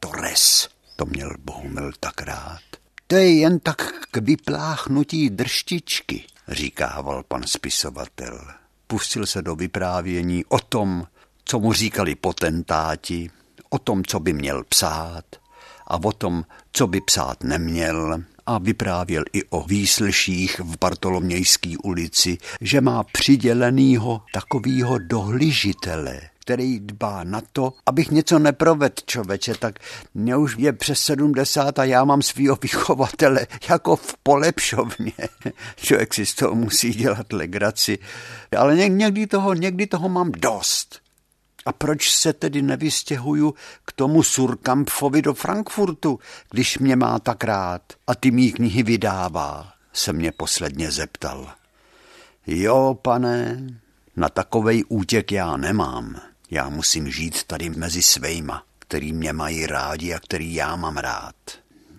Torres, 0.00 0.68
to 0.96 1.06
měl 1.06 1.30
Bohumil 1.38 1.92
tak 2.00 2.22
rád. 2.22 2.60
To 3.06 3.14
je 3.14 3.38
jen 3.38 3.60
tak 3.60 3.92
k 4.10 4.16
vypláchnutí 4.16 5.30
drštičky 5.30 6.24
říkával 6.54 7.22
pan 7.22 7.42
spisovatel. 7.46 8.40
Pustil 8.86 9.26
se 9.26 9.42
do 9.42 9.54
vyprávění 9.54 10.44
o 10.44 10.58
tom, 10.58 11.06
co 11.44 11.60
mu 11.60 11.72
říkali 11.72 12.14
potentáti, 12.14 13.30
o 13.70 13.78
tom, 13.78 14.04
co 14.04 14.20
by 14.20 14.32
měl 14.32 14.64
psát 14.64 15.24
a 15.86 15.96
o 16.04 16.12
tom, 16.12 16.44
co 16.72 16.86
by 16.86 17.00
psát 17.00 17.44
neměl, 17.44 18.22
a 18.46 18.58
vyprávěl 18.58 19.24
i 19.32 19.44
o 19.44 19.62
výslyších 19.62 20.60
v 20.60 20.78
Bartolomějské 20.80 21.74
ulici, 21.82 22.38
že 22.60 22.80
má 22.80 23.02
přidělenýho 23.02 24.22
takovýho 24.32 24.98
dohližitele, 24.98 26.20
který 26.38 26.80
dbá 26.80 27.24
na 27.24 27.40
to, 27.52 27.72
abych 27.86 28.10
něco 28.10 28.38
neproved, 28.38 29.02
čověče, 29.06 29.54
tak 29.54 29.78
mě 30.14 30.36
už 30.36 30.56
je 30.58 30.72
přes 30.72 31.00
70 31.00 31.78
a 31.78 31.84
já 31.84 32.04
mám 32.04 32.22
svýho 32.22 32.58
vychovatele 32.62 33.46
jako 33.68 33.96
v 33.96 34.14
polepšovně. 34.22 35.12
Člověk 35.76 36.14
si 36.14 36.26
z 36.26 36.34
toho 36.34 36.54
musí 36.54 36.90
dělat 36.90 37.32
legraci, 37.32 37.98
ale 38.58 38.76
někdy 38.88 39.26
toho, 39.26 39.54
někdy 39.54 39.86
toho 39.86 40.08
mám 40.08 40.32
dost. 40.32 41.01
A 41.66 41.72
proč 41.72 42.14
se 42.14 42.32
tedy 42.32 42.62
nevystěhuju 42.62 43.54
k 43.84 43.92
tomu 43.92 44.22
Surkampfovi 44.22 45.22
do 45.22 45.34
Frankfurtu, 45.34 46.18
když 46.50 46.78
mě 46.78 46.96
má 46.96 47.18
tak 47.18 47.44
rád 47.44 47.82
a 48.06 48.14
ty 48.14 48.30
mý 48.30 48.52
knihy 48.52 48.82
vydává, 48.82 49.72
se 49.92 50.12
mě 50.12 50.32
posledně 50.32 50.90
zeptal. 50.90 51.52
Jo, 52.46 52.98
pane, 53.02 53.66
na 54.16 54.28
takovej 54.28 54.84
útěk 54.88 55.32
já 55.32 55.56
nemám. 55.56 56.20
Já 56.50 56.68
musím 56.68 57.10
žít 57.10 57.44
tady 57.44 57.70
mezi 57.70 58.02
svejma, 58.02 58.64
který 58.78 59.12
mě 59.12 59.32
mají 59.32 59.66
rádi 59.66 60.14
a 60.14 60.18
který 60.18 60.54
já 60.54 60.76
mám 60.76 60.96
rád. 60.96 61.34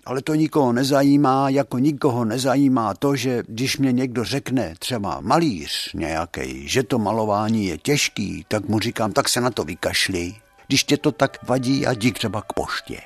Ale 0.06 0.22
to 0.22 0.36
nikoho 0.36 0.74
nezajímá, 0.74 1.50
jako 1.50 1.80
nikoho 1.80 2.26
nezajímá 2.26 2.94
to, 2.94 3.16
že 3.16 3.44
když 3.48 3.78
mě 3.78 3.92
někdo 3.92 4.24
řekne, 4.24 4.76
třeba 4.80 5.22
malíř 5.22 5.94
nějaký, 5.94 6.68
že 6.68 6.84
to 6.84 7.00
malování 7.00 7.66
je 7.66 7.78
těžký, 7.78 8.46
tak 8.48 8.68
mu 8.68 8.80
říkám, 8.80 9.12
tak 9.12 9.30
se 9.30 9.42
na 9.42 9.52
to 9.52 9.64
vykašli. 9.64 10.36
Když 10.68 10.84
tě 10.84 10.98
to 10.98 11.12
tak 11.12 11.38
vadí, 11.44 11.88
a 11.88 11.92
jdi 11.92 12.12
třeba 12.12 12.42
k 12.42 12.54
poště. 12.54 13.02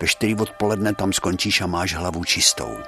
Ve 0.00 0.08
čtyři 0.08 0.34
odpoledne 0.34 0.94
tam 0.94 1.12
skončíš 1.12 1.60
a 1.60 1.66
máš 1.66 1.94
hlavu 1.94 2.24
čistou. 2.24 2.78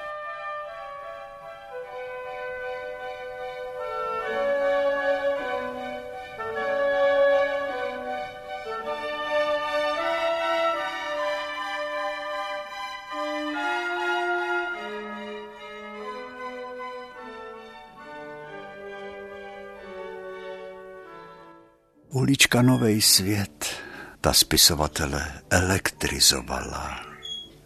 Ulička 22.54 22.72
Novej 22.72 23.02
svět 23.02 23.66
ta 24.20 24.32
spisovatele 24.32 25.32
elektrizovala. 25.50 27.00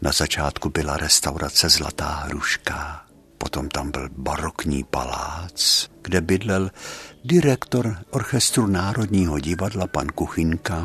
Na 0.03 0.13
začátku 0.13 0.71
byla 0.71 0.97
restaurace 0.97 1.69
Zlatá 1.69 2.07
hruška, 2.07 3.07
potom 3.39 3.69
tam 3.69 3.91
byl 3.91 4.09
barokní 4.17 4.85
palác, 4.85 5.89
kde 6.03 6.21
bydlel 6.21 6.71
direktor 7.25 7.97
orchestru 8.11 8.67
Národního 8.67 9.39
divadla 9.39 9.87
pan 9.87 10.07
Kuchinka. 10.07 10.85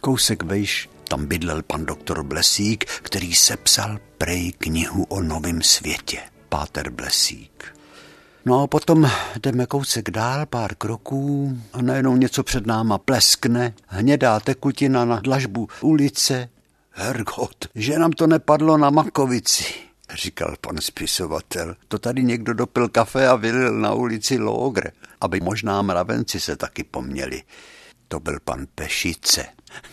Kousek 0.00 0.42
vejš 0.42 0.88
tam 1.08 1.26
bydlel 1.26 1.62
pan 1.62 1.86
doktor 1.86 2.22
Blesík, 2.22 2.84
který 2.84 3.34
sepsal 3.34 3.98
prej 4.18 4.52
knihu 4.52 5.04
o 5.04 5.22
novém 5.22 5.62
světě. 5.62 6.20
Páter 6.48 6.90
Blesík. 6.90 7.75
No 8.48 8.62
a 8.62 8.66
potom 8.66 9.10
jdeme 9.42 9.66
kousek 9.66 10.10
dál, 10.10 10.46
pár 10.46 10.74
kroků 10.74 11.56
a 11.72 11.82
najednou 11.82 12.16
něco 12.16 12.42
před 12.42 12.66
náma 12.66 12.98
pleskne, 12.98 13.74
hnědá 13.86 14.40
tekutina 14.40 15.04
na 15.04 15.20
dlažbu 15.20 15.68
ulice. 15.80 16.48
Hergot, 16.90 17.68
že 17.74 17.98
nám 17.98 18.10
to 18.10 18.26
nepadlo 18.26 18.78
na 18.78 18.90
Makovici, 18.90 19.64
říkal 20.14 20.56
pan 20.60 20.76
spisovatel. 20.80 21.76
To 21.88 21.98
tady 21.98 22.24
někdo 22.24 22.54
dopil 22.54 22.88
kafe 22.88 23.28
a 23.28 23.36
vylil 23.36 23.80
na 23.80 23.92
ulici 23.92 24.38
Logr, 24.38 24.90
aby 25.20 25.40
možná 25.40 25.82
mravenci 25.82 26.40
se 26.40 26.56
taky 26.56 26.84
poměli. 26.84 27.42
To 28.08 28.20
byl 28.20 28.38
pan 28.44 28.66
Pešice. 28.74 29.46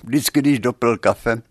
Vždycky, 0.04 0.40
když 0.40 0.60
dopil 0.60 0.98
kafe, 0.98 1.42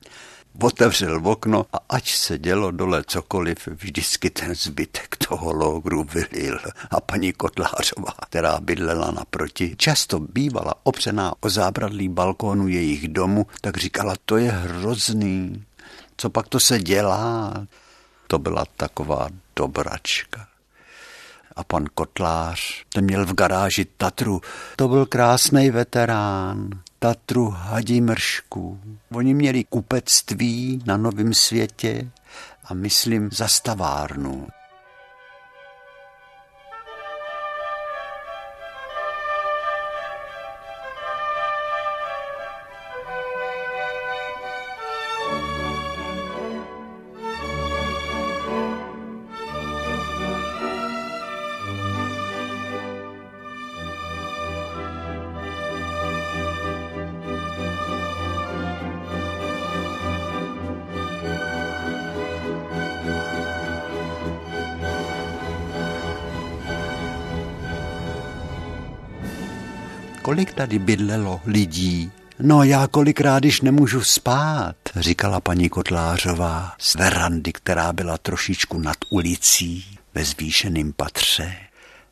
otevřel 0.61 1.21
okno 1.29 1.67
a 1.73 1.79
ať 1.89 2.11
se 2.11 2.39
dělo 2.39 2.71
dole 2.71 3.05
cokoliv, 3.07 3.69
vždycky 3.69 4.31
ten 4.31 4.55
zbytek 4.55 5.17
toho 5.29 5.53
logru 5.53 6.05
vylil. 6.05 6.59
A 6.91 7.01
paní 7.01 7.33
Kotlářová, 7.33 8.15
která 8.23 8.61
bydlela 8.61 9.11
naproti, 9.11 9.75
často 9.77 10.19
bývala 10.21 10.75
opřená 10.83 11.35
o 11.41 11.51
zábradlí 11.51 12.09
balkónu 12.09 12.69
jejich 12.69 13.09
domu, 13.09 13.47
tak 13.61 13.77
říkala, 13.77 14.15
to 14.25 14.37
je 14.37 14.51
hrozný. 14.51 15.65
Co 16.17 16.31
pak 16.31 16.49
to 16.49 16.61
se 16.61 16.79
dělá? 16.79 17.53
To 18.27 18.39
byla 18.39 18.65
taková 18.77 19.29
dobračka 19.57 20.47
a 21.57 21.65
pan 21.65 21.85
Kotlář, 21.95 22.85
ten 22.93 23.05
měl 23.05 23.27
v 23.27 23.35
garáži 23.35 23.85
Tatru. 23.85 24.41
To 24.77 24.89
byl 24.89 25.07
krásný 25.07 25.71
veterán. 25.71 26.71
Tatru 27.03 27.51
Hadimršku. 27.51 28.81
Oni 29.13 29.35
měli 29.35 29.65
kupectví 29.65 30.83
na 30.87 30.97
Novém 30.97 31.35
světě 31.35 32.11
a 32.65 32.75
myslím 32.75 33.31
zastavárnu. 33.33 34.47
Tady 70.63 70.79
bydlelo 70.79 71.41
lidí? 71.45 72.11
No 72.39 72.65
já 72.65 72.87
kolikrát, 72.87 73.39
když 73.39 73.61
nemůžu 73.61 74.05
spát, 74.05 74.77
říkala 74.97 75.41
paní 75.41 75.69
Kotlářová 75.69 76.73
z 76.79 76.95
verandy, 76.95 77.53
která 77.53 77.93
byla 77.93 78.19
trošičku 78.19 78.79
nad 78.79 78.97
ulicí 79.11 79.99
ve 80.15 80.25
zvýšeném 80.25 80.93
patře. 80.93 81.57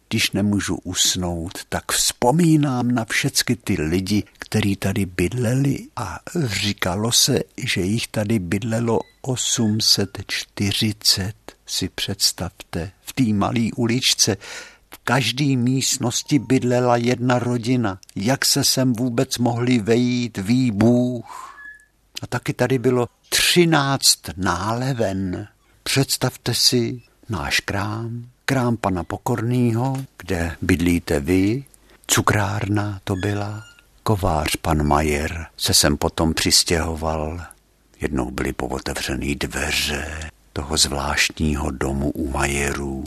Když 0.09 0.31
nemůžu 0.31 0.79
usnout, 0.85 1.59
tak 1.69 1.93
vzpomínám 1.93 2.91
na 2.91 3.05
všechny 3.05 3.57
ty 3.57 3.83
lidi, 3.83 4.23
kteří 4.39 4.77
tady 4.77 5.07
bydleli 5.07 5.79
a 5.97 6.19
říkalo 6.45 7.13
se, 7.13 7.41
že 7.57 7.81
jich 7.81 8.09
tady 8.09 8.39
bydlelo 8.39 9.01
840, 9.23 11.33
si 11.67 11.89
představte, 11.89 12.91
v 13.03 13.13
té 13.13 13.25
malé 13.25 13.69
uličce, 13.77 14.37
v 14.95 14.99
každé 15.05 15.57
místnosti 15.57 16.39
bydlela 16.39 16.97
jedna 16.97 17.39
rodina. 17.39 17.99
Jak 18.17 18.45
se 18.45 18.65
sem 18.65 18.93
vůbec 18.93 19.39
mohli 19.39 19.79
vejít, 19.79 20.39
ví 20.39 20.71
Bůh. 20.71 21.55
A 22.23 22.27
taky 22.27 22.53
tady 22.53 22.79
bylo 22.79 23.07
třináct 23.29 24.19
náleven. 24.37 25.49
Představte 25.83 26.55
si 26.55 27.03
náš 27.29 27.61
krám, 27.61 28.25
krám 28.45 28.77
pana 28.77 29.05
Pokornýho, 29.05 29.97
kde 30.19 30.57
bydlíte 30.63 31.21
vy, 31.21 31.65
cukrárna 32.07 33.01
to 33.05 33.17
byla, 33.17 33.65
kovář 34.03 34.57
pan 34.57 34.87
Majer 34.87 35.47
se 35.57 35.75
sem 35.75 35.97
potom 35.97 36.35
přistěhoval. 36.35 37.41
Jednou 38.01 38.31
byly 38.31 38.53
povotevřený 38.53 39.35
dveře 39.35 40.31
toho 40.53 40.77
zvláštního 40.77 41.71
domu 41.71 42.11
u 42.11 42.31
Majerů. 42.31 43.05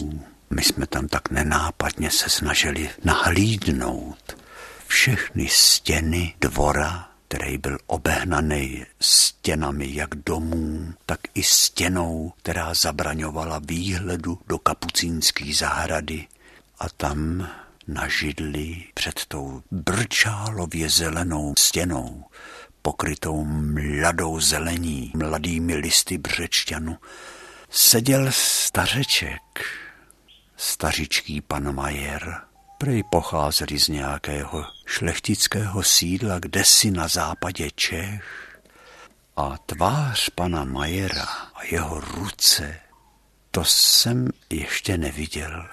My 0.55 0.63
jsme 0.63 0.87
tam 0.87 1.07
tak 1.07 1.31
nenápadně 1.31 2.11
se 2.11 2.29
snažili 2.29 2.89
nahlídnout 3.03 4.37
všechny 4.87 5.47
stěny 5.47 6.33
dvora, 6.41 7.09
který 7.27 7.57
byl 7.57 7.77
obehnaný 7.87 8.85
stěnami 9.01 9.95
jak 9.95 10.15
domů, 10.15 10.93
tak 11.05 11.19
i 11.33 11.43
stěnou, 11.43 12.33
která 12.37 12.73
zabraňovala 12.73 13.61
výhledu 13.65 14.39
do 14.47 14.59
kapucínské 14.59 15.53
zahrady. 15.53 16.27
A 16.79 16.89
tam 16.89 17.49
na 17.87 18.07
židli 18.07 18.83
před 18.93 19.25
tou 19.27 19.61
brčálově 19.71 20.89
zelenou 20.89 21.53
stěnou, 21.57 22.25
pokrytou 22.81 23.43
mladou 23.45 24.39
zelení, 24.39 25.11
mladými 25.15 25.75
listy 25.75 26.17
břečťanu, 26.17 26.97
seděl 27.69 28.27
stařeček, 28.29 29.41
stařičký 30.57 31.41
pan 31.41 31.75
Majer. 31.75 32.41
Prej 32.77 33.03
pocházeli 33.03 33.79
z 33.79 33.87
nějakého 33.87 34.65
šlechtického 34.85 35.83
sídla 35.83 36.39
kdesi 36.39 36.91
na 36.91 37.07
západě 37.07 37.71
Čech. 37.75 38.59
A 39.37 39.57
tvář 39.65 40.29
pana 40.29 40.63
Majera 40.63 41.27
a 41.55 41.63
jeho 41.71 41.99
ruce, 41.99 42.79
to 43.51 43.65
jsem 43.65 44.29
ještě 44.49 44.97
neviděl. 44.97 45.67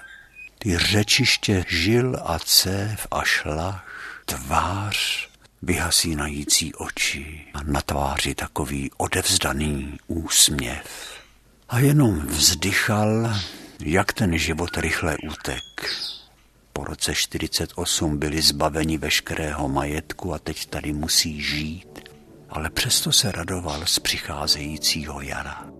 Ty 0.59 0.77
řečiště 0.77 1.65
žil 1.67 2.19
a 2.25 2.39
cév 2.39 3.07
a 3.11 3.23
šlach, 3.23 3.87
tvář, 4.25 5.29
vyhasínající 5.61 6.75
oči 6.75 7.45
a 7.53 7.63
na 7.63 7.81
tváři 7.81 8.35
takový 8.35 8.91
odevzdaný 8.97 9.99
úsměv. 10.07 10.83
A 11.69 11.79
jenom 11.79 12.19
vzdychal, 12.19 13.35
jak 13.83 14.13
ten 14.13 14.37
život 14.37 14.77
rychle 14.77 15.17
utek. 15.17 15.89
Po 16.73 16.83
roce 16.83 17.15
48 17.15 18.17
byli 18.17 18.41
zbaveni 18.41 18.97
veškerého 18.97 19.69
majetku 19.69 20.33
a 20.33 20.39
teď 20.39 20.65
tady 20.65 20.93
musí 20.93 21.41
žít, 21.41 21.99
ale 22.49 22.69
přesto 22.69 23.11
se 23.11 23.31
radoval 23.31 23.85
z 23.85 23.99
přicházejícího 23.99 25.21
jara. 25.21 25.70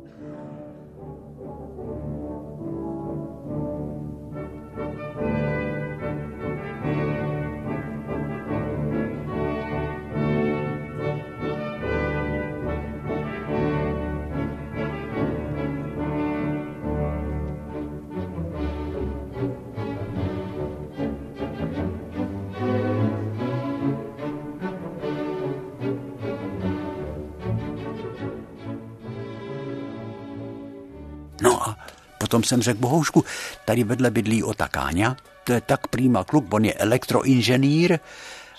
No 31.41 31.69
a 31.69 31.77
potom 32.17 32.43
jsem 32.43 32.61
řekl 32.61 32.79
Bohoušku, 32.79 33.25
tady 33.65 33.83
vedle 33.83 34.11
bydlí 34.11 34.43
Otakáňa, 34.43 35.17
to 35.43 35.53
je 35.53 35.61
tak 35.61 35.87
prýma 35.87 36.23
kluk, 36.23 36.53
on 36.53 36.65
je 36.65 36.73
elektroinženýr, 36.73 37.99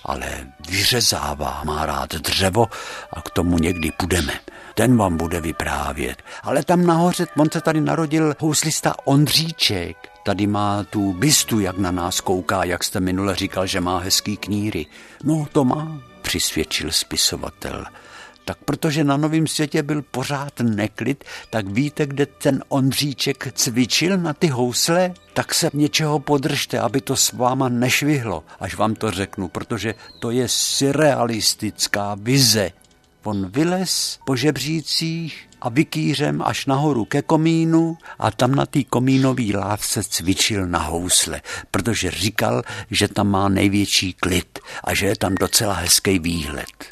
ale 0.04 0.26
vyřezává, 0.68 1.62
má 1.64 1.86
rád 1.86 2.14
dřevo 2.14 2.66
a 3.12 3.22
k 3.22 3.30
tomu 3.30 3.58
někdy 3.58 3.90
půjdeme. 3.90 4.32
Ten 4.74 4.96
vám 4.96 5.16
bude 5.16 5.40
vyprávět. 5.40 6.22
Ale 6.42 6.64
tam 6.64 6.86
nahoře, 6.86 7.26
on 7.38 7.50
se 7.50 7.60
tady 7.60 7.80
narodil 7.80 8.34
houslista 8.38 8.94
Ondříček. 9.04 9.96
Tady 10.24 10.46
má 10.46 10.84
tu 10.84 11.12
bystu, 11.12 11.60
jak 11.60 11.78
na 11.78 11.90
nás 11.90 12.20
kouká, 12.20 12.64
jak 12.64 12.84
jste 12.84 13.00
minule 13.00 13.36
říkal, 13.36 13.66
že 13.66 13.80
má 13.80 13.98
hezký 13.98 14.36
kníry. 14.36 14.86
No, 15.24 15.46
to 15.52 15.64
má, 15.64 15.98
přisvědčil 16.22 16.90
spisovatel 16.92 17.84
tak 18.44 18.58
protože 18.64 19.04
na 19.04 19.16
Novém 19.16 19.46
světě 19.46 19.82
byl 19.82 20.02
pořád 20.02 20.60
neklid, 20.60 21.24
tak 21.50 21.66
víte, 21.66 22.06
kde 22.06 22.26
ten 22.26 22.64
Ondříček 22.68 23.52
cvičil 23.52 24.16
na 24.18 24.32
ty 24.32 24.46
housle? 24.46 25.14
Tak 25.34 25.54
se 25.54 25.70
něčeho 25.72 26.18
podržte, 26.18 26.78
aby 26.78 27.00
to 27.00 27.16
s 27.16 27.32
váma 27.32 27.68
nešvihlo, 27.68 28.44
až 28.60 28.76
vám 28.76 28.94
to 28.94 29.10
řeknu, 29.10 29.48
protože 29.48 29.94
to 30.18 30.30
je 30.30 30.48
surrealistická 30.48 32.16
vize. 32.20 32.70
On 33.24 33.50
vylez 33.50 34.18
po 34.24 34.36
žebřících 34.36 35.48
a 35.60 35.68
vykýřem 35.68 36.42
až 36.42 36.66
nahoru 36.66 37.04
ke 37.04 37.22
komínu 37.22 37.98
a 38.18 38.30
tam 38.30 38.54
na 38.54 38.66
té 38.66 38.84
komínový 38.84 39.56
lávce 39.56 40.02
cvičil 40.02 40.66
na 40.66 40.78
housle, 40.78 41.42
protože 41.70 42.10
říkal, 42.10 42.62
že 42.90 43.08
tam 43.08 43.28
má 43.28 43.48
největší 43.48 44.12
klid 44.12 44.58
a 44.84 44.94
že 44.94 45.06
je 45.06 45.16
tam 45.16 45.34
docela 45.34 45.74
hezký 45.74 46.18
výhled 46.18 46.91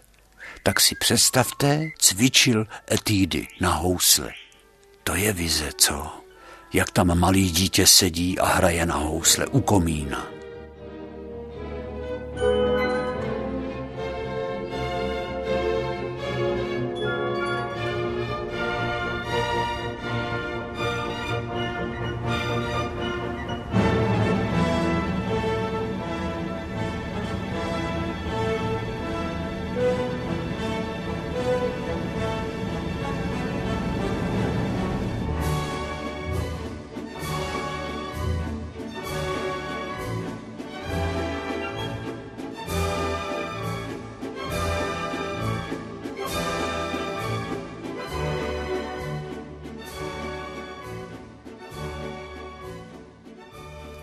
tak 0.63 0.81
si 0.81 0.95
představte, 0.95 1.89
cvičil 1.99 2.67
etídy 2.93 3.47
na 3.61 3.73
housle. 3.73 4.33
To 5.05 5.15
je 5.15 5.33
vize, 5.33 5.71
co? 5.77 6.11
Jak 6.73 6.91
tam 6.91 7.19
malý 7.19 7.51
dítě 7.51 7.87
sedí 7.87 8.39
a 8.39 8.47
hraje 8.47 8.87
na 8.87 8.97
housle 8.97 9.47
u 9.47 9.61
komína. 9.61 10.40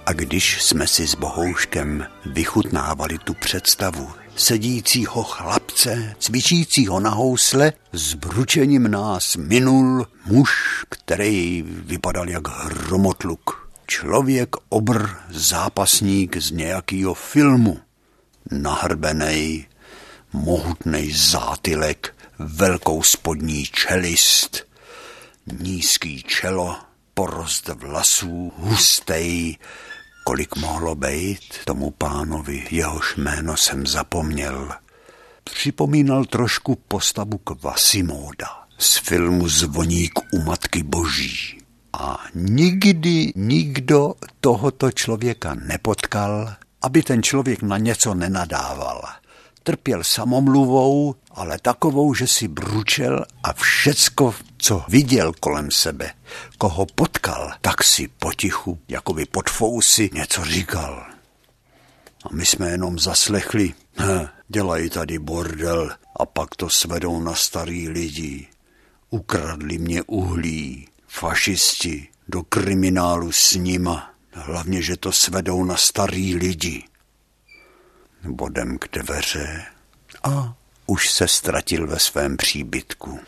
A 0.08 0.14
když 0.14 0.64
jsme 0.64 0.88
si 0.88 1.08
s 1.08 1.16
Bohouškem 1.16 2.08
vychutnávali 2.26 3.18
tu 3.18 3.34
představu 3.34 4.10
sedícího 4.36 5.24
chlapce, 5.24 6.16
cvičícího 6.20 7.00
na 7.00 7.10
housle, 7.10 7.74
s 7.94 8.14
bručením 8.14 8.92
nás 8.92 9.36
minul 9.36 10.08
muž, 10.26 10.52
který 10.90 11.64
vypadal 11.68 12.30
jak 12.30 12.48
hromotluk. 12.48 13.70
Člověk 13.88 14.50
obr, 14.70 15.10
zápasník 15.30 16.38
z 16.38 16.52
nějakého 16.52 17.14
filmu. 17.14 17.80
Nahrbenej, 18.52 19.66
mohutnej 20.34 21.12
zátylek, 21.12 22.16
velkou 22.40 23.04
spodní 23.04 23.66
čelist, 23.66 24.68
nízký 25.60 26.24
čelo, 26.24 26.76
porost 27.14 27.68
vlasů, 27.68 28.54
hustej, 28.58 29.58
kolik 30.28 30.56
mohlo 30.56 30.96
být 30.96 31.40
tomu 31.66 31.92
pánovi, 31.92 32.68
jehož 32.72 33.16
jméno 33.18 33.58
jsem 33.58 33.88
zapomněl. 33.88 34.72
Připomínal 35.44 36.26
trošku 36.26 36.76
postavu 36.88 37.38
Kvasimoda 37.38 38.48
z 38.78 38.98
filmu 38.98 39.48
Zvoník 39.48 40.20
u 40.34 40.42
Matky 40.42 40.84
Boží. 40.84 41.58
A 41.94 42.20
nikdy 42.36 43.32
nikdo 43.36 44.14
tohoto 44.40 44.92
člověka 44.92 45.56
nepotkal, 45.56 46.54
aby 46.82 47.04
ten 47.04 47.24
člověk 47.24 47.62
na 47.62 47.78
něco 47.78 48.14
nenadával. 48.14 49.02
Trpěl 49.68 50.04
samomluvou, 50.04 51.16
ale 51.32 51.60
takovou, 51.60 52.14
že 52.14 52.28
si 52.28 52.48
bručel 52.48 53.26
a 53.44 53.54
všecko, 53.54 54.36
co 54.58 54.84
viděl 54.88 55.34
kolem 55.40 55.72
sebe, 55.72 56.14
koho 56.58 56.86
potkal, 56.86 57.52
tak 57.62 57.84
si 57.84 58.08
potichu, 58.08 58.80
jako 58.88 59.14
by 59.14 59.26
pod 59.26 59.50
fousy, 59.50 60.10
něco 60.14 60.46
říkal. 60.46 61.06
A 62.24 62.30
my 62.32 62.46
jsme 62.46 62.70
jenom 62.70 63.00
zaslechli, 63.00 63.74
he, 63.96 64.30
dělají 64.48 64.90
tady 64.90 65.20
bordel 65.20 65.92
a 66.16 66.26
pak 66.26 66.56
to 66.56 66.70
svedou 66.70 67.22
na 67.22 67.36
starý 67.36 67.90
lidi. 67.90 68.48
Ukradli 69.10 69.78
mě 69.78 70.04
uhlí, 70.04 70.88
fašisti, 71.08 72.08
do 72.28 72.44
kriminálu 72.44 73.32
s 73.32 73.56
nima, 73.56 74.14
hlavně, 74.32 74.82
že 74.82 74.98
to 74.98 75.12
svedou 75.12 75.64
na 75.64 75.78
starý 75.78 76.36
lidi. 76.36 76.84
Bodem 78.24 78.78
k 78.78 78.88
dveře 78.92 79.66
a 80.24 80.56
už 80.86 81.12
se 81.12 81.28
ztratil 81.28 81.88
ve 81.88 82.00
svém 82.00 82.38
příbytku. 82.38 83.20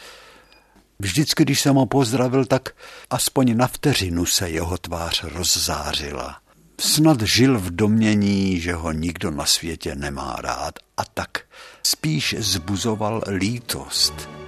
Vždycky, 1.00 1.44
když 1.44 1.62
jsem 1.62 1.76
ho 1.76 1.86
pozdravil, 1.86 2.46
tak 2.46 2.70
aspoň 3.10 3.58
na 3.58 3.68
vteřinu 3.68 4.26
se 4.26 4.50
jeho 4.50 4.78
tvář 4.78 5.24
rozzářila. 5.24 6.42
Snad 6.80 7.22
žil 7.22 7.60
v 7.60 7.72
domění, 7.72 8.60
že 8.60 8.74
ho 8.74 8.92
nikdo 8.92 9.32
na 9.32 9.46
světě 9.46 9.96
nemá 9.96 10.36
rád 10.42 10.74
a 10.98 11.06
tak 11.06 11.40
spíš 11.84 12.36
zbuzoval 12.40 13.24
lítost. 13.38 14.39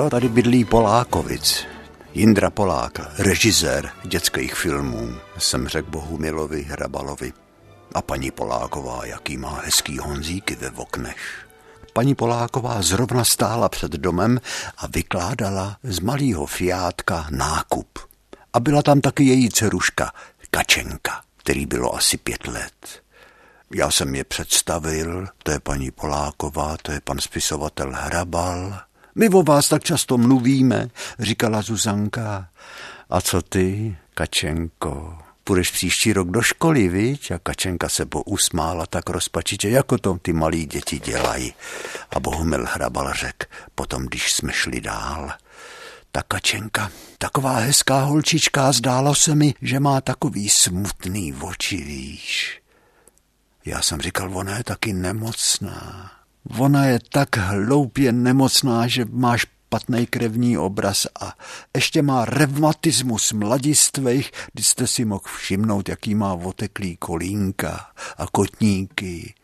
Jo, 0.00 0.10
tady 0.10 0.28
bydlí 0.28 0.64
Polákovic. 0.64 1.66
Jindra 2.14 2.50
Polák, 2.50 3.18
režisér 3.18 3.90
dětských 4.04 4.54
filmů, 4.54 5.14
jsem 5.38 5.68
řekl 5.68 5.90
Bohumilovi 5.90 6.62
Hrabalovi. 6.62 7.32
A 7.94 8.02
paní 8.02 8.30
Poláková, 8.30 9.06
jaký 9.06 9.36
má 9.36 9.60
hezký 9.64 9.98
honzíky 9.98 10.56
ve 10.56 10.70
oknech. 10.70 11.48
Paní 11.92 12.14
Poláková 12.14 12.82
zrovna 12.82 13.24
stála 13.24 13.68
před 13.68 13.92
domem 13.92 14.40
a 14.78 14.86
vykládala 14.86 15.76
z 15.82 16.00
malého 16.00 16.46
fiátka 16.46 17.26
nákup. 17.30 17.98
A 18.52 18.60
byla 18.60 18.82
tam 18.82 19.00
taky 19.00 19.24
její 19.24 19.50
dceruška, 19.50 20.12
Kačenka, 20.50 21.22
který 21.36 21.66
bylo 21.66 21.94
asi 21.94 22.16
pět 22.16 22.46
let. 22.46 23.02
Já 23.74 23.90
jsem 23.90 24.14
je 24.14 24.24
představil, 24.24 25.26
to 25.42 25.50
je 25.50 25.60
paní 25.60 25.90
Poláková, 25.90 26.76
to 26.82 26.92
je 26.92 27.00
pan 27.00 27.18
spisovatel 27.18 27.92
Hrabal. 27.94 28.89
My 29.14 29.28
o 29.28 29.42
vás 29.42 29.68
tak 29.68 29.84
často 29.84 30.18
mluvíme, 30.18 30.88
říkala 31.18 31.62
Zuzanka. 31.62 32.48
A 33.10 33.20
co 33.20 33.42
ty, 33.42 33.96
Kačenko? 34.14 35.18
Půjdeš 35.44 35.70
příští 35.70 36.12
rok 36.12 36.30
do 36.30 36.42
školy, 36.42 36.88
viď? 36.88 37.30
A 37.30 37.38
Kačenka 37.38 37.88
se 37.88 38.06
pousmála 38.06 38.86
tak 38.86 39.10
rozpačitě, 39.10 39.68
jako 39.68 39.98
to 39.98 40.18
ty 40.22 40.32
malí 40.32 40.66
děti 40.66 40.98
dělají. 40.98 41.54
A 42.10 42.20
Bohumil 42.20 42.66
Hrabal 42.68 43.12
řekl, 43.12 43.46
potom, 43.74 44.06
když 44.06 44.32
jsme 44.32 44.52
šli 44.52 44.80
dál, 44.80 45.32
ta 46.12 46.22
Kačenka, 46.22 46.90
taková 47.18 47.56
hezká 47.56 48.00
holčička, 48.00 48.72
zdálo 48.72 49.14
se 49.14 49.34
mi, 49.34 49.54
že 49.62 49.80
má 49.80 50.00
takový 50.00 50.48
smutný 50.48 51.34
oči, 51.40 51.76
víš. 51.76 52.62
Já 53.64 53.82
jsem 53.82 54.00
říkal, 54.00 54.38
ona 54.38 54.56
je 54.56 54.64
taky 54.64 54.92
nemocná. 54.92 56.10
Ona 56.58 56.84
je 56.84 56.98
tak 57.12 57.36
hloupě 57.36 58.12
nemocná, 58.12 58.86
že 58.86 59.04
máš 59.10 59.46
špatný 59.70 60.06
krevní 60.06 60.58
obraz 60.58 61.06
a 61.20 61.34
ještě 61.76 62.02
má 62.02 62.24
revmatismus 62.24 63.32
mladistvých, 63.32 64.30
kdy 64.52 64.62
jste 64.62 64.86
si 64.86 65.04
mohl 65.04 65.22
všimnout, 65.36 65.88
jaký 65.88 66.14
má 66.14 66.34
oteklý 66.34 66.96
kolínka 66.96 67.86
a 68.16 68.26
kotníky. 68.26 69.34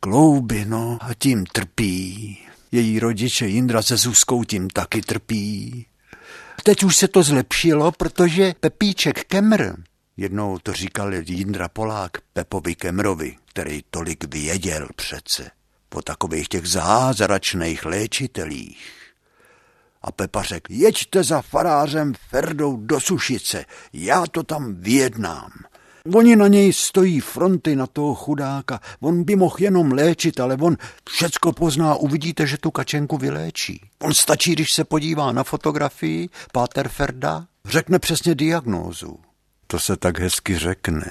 Klouby, 0.00 0.64
no, 0.64 0.98
a 1.00 1.14
tím 1.14 1.46
trpí. 1.46 2.38
Její 2.72 2.98
rodiče 2.98 3.46
Jindra 3.46 3.82
se 3.82 3.96
Zuzkou 3.96 4.44
tím 4.44 4.70
taky 4.70 5.02
trpí. 5.02 5.86
Teď 6.62 6.84
už 6.84 6.96
se 6.96 7.08
to 7.08 7.22
zlepšilo, 7.22 7.92
protože 7.92 8.54
Pepíček 8.60 9.24
Kemr, 9.24 9.62
jednou 10.16 10.58
to 10.58 10.72
říkal 10.72 11.14
Jindra 11.14 11.68
Polák 11.68 12.10
Pepovi 12.32 12.74
Kemrovi, 12.74 13.36
který 13.46 13.82
tolik 13.90 14.34
věděl 14.34 14.88
přece 14.96 15.55
po 15.88 16.02
takových 16.02 16.48
těch 16.48 16.66
zázračných 16.66 17.84
léčitelích. 17.84 18.92
A 20.02 20.12
Pepa 20.12 20.42
řekl, 20.42 20.72
jeďte 20.72 21.24
za 21.24 21.42
farářem 21.42 22.12
Ferdou 22.28 22.76
do 22.76 23.00
Sušice, 23.00 23.64
já 23.92 24.26
to 24.26 24.42
tam 24.42 24.74
vyjednám. 24.74 25.50
Oni 26.14 26.36
na 26.36 26.48
něj 26.48 26.72
stojí 26.72 27.20
fronty 27.20 27.76
na 27.76 27.86
toho 27.86 28.14
chudáka. 28.14 28.80
On 29.00 29.24
by 29.24 29.36
mohl 29.36 29.56
jenom 29.58 29.92
léčit, 29.92 30.40
ale 30.40 30.56
on 30.56 30.76
všecko 31.08 31.52
pozná. 31.52 31.94
Uvidíte, 31.94 32.46
že 32.46 32.58
tu 32.58 32.70
kačenku 32.70 33.16
vyléčí. 33.16 33.80
On 34.02 34.14
stačí, 34.14 34.52
když 34.52 34.72
se 34.72 34.84
podívá 34.84 35.32
na 35.32 35.44
fotografii 35.44 36.28
Páter 36.52 36.88
Ferda, 36.88 37.46
řekne 37.64 37.98
přesně 37.98 38.34
diagnózu. 38.34 39.18
To 39.66 39.78
se 39.78 39.96
tak 39.96 40.18
hezky 40.18 40.58
řekne. 40.58 41.10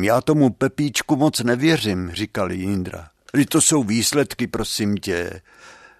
Já 0.00 0.20
tomu 0.20 0.50
Pepíčku 0.50 1.16
moc 1.16 1.40
nevěřím, 1.40 2.10
říkal 2.12 2.52
Jindra. 2.52 3.08
To 3.48 3.60
jsou 3.60 3.84
výsledky, 3.84 4.46
prosím 4.46 4.96
tě. 4.96 5.40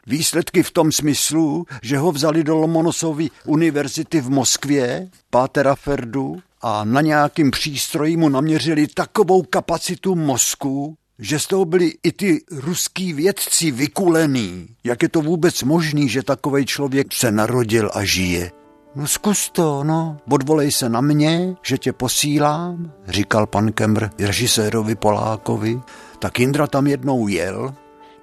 Výsledky 0.06 0.62
v 0.62 0.70
tom 0.70 0.92
smyslu, 0.92 1.66
že 1.82 1.98
ho 1.98 2.12
vzali 2.12 2.44
do 2.44 2.56
Lomonosovy 2.56 3.30
univerzity 3.44 4.20
v 4.20 4.30
Moskvě, 4.30 5.08
Pátera 5.30 5.74
Ferdu, 5.74 6.42
a 6.62 6.84
na 6.84 7.00
nějakým 7.00 7.50
přístroji 7.50 8.16
mu 8.16 8.28
naměřili 8.28 8.86
takovou 8.86 9.42
kapacitu 9.42 10.14
mozku, 10.14 10.96
že 11.18 11.38
z 11.38 11.46
toho 11.46 11.64
byli 11.64 11.92
i 12.02 12.12
ty 12.12 12.40
ruský 12.50 13.12
vědci 13.12 13.70
vykulený. 13.70 14.68
Jak 14.84 15.02
je 15.02 15.08
to 15.08 15.20
vůbec 15.20 15.62
možný, 15.62 16.08
že 16.08 16.22
takový 16.22 16.66
člověk 16.66 17.12
se 17.12 17.32
narodil 17.32 17.90
a 17.94 18.04
žije? 18.04 18.63
No 18.96 19.06
zkus 19.06 19.50
to, 19.50 19.84
no. 19.84 20.16
Odvolej 20.30 20.72
se 20.72 20.88
na 20.88 21.00
mě, 21.00 21.56
že 21.62 21.78
tě 21.78 21.92
posílám, 21.92 22.92
říkal 23.08 23.46
pan 23.46 23.72
Kemr 23.72 24.08
režisérovi 24.18 24.94
Polákovi. 24.94 25.80
Tak 26.18 26.40
Indra 26.40 26.66
tam 26.66 26.86
jednou 26.86 27.28
jel, 27.28 27.74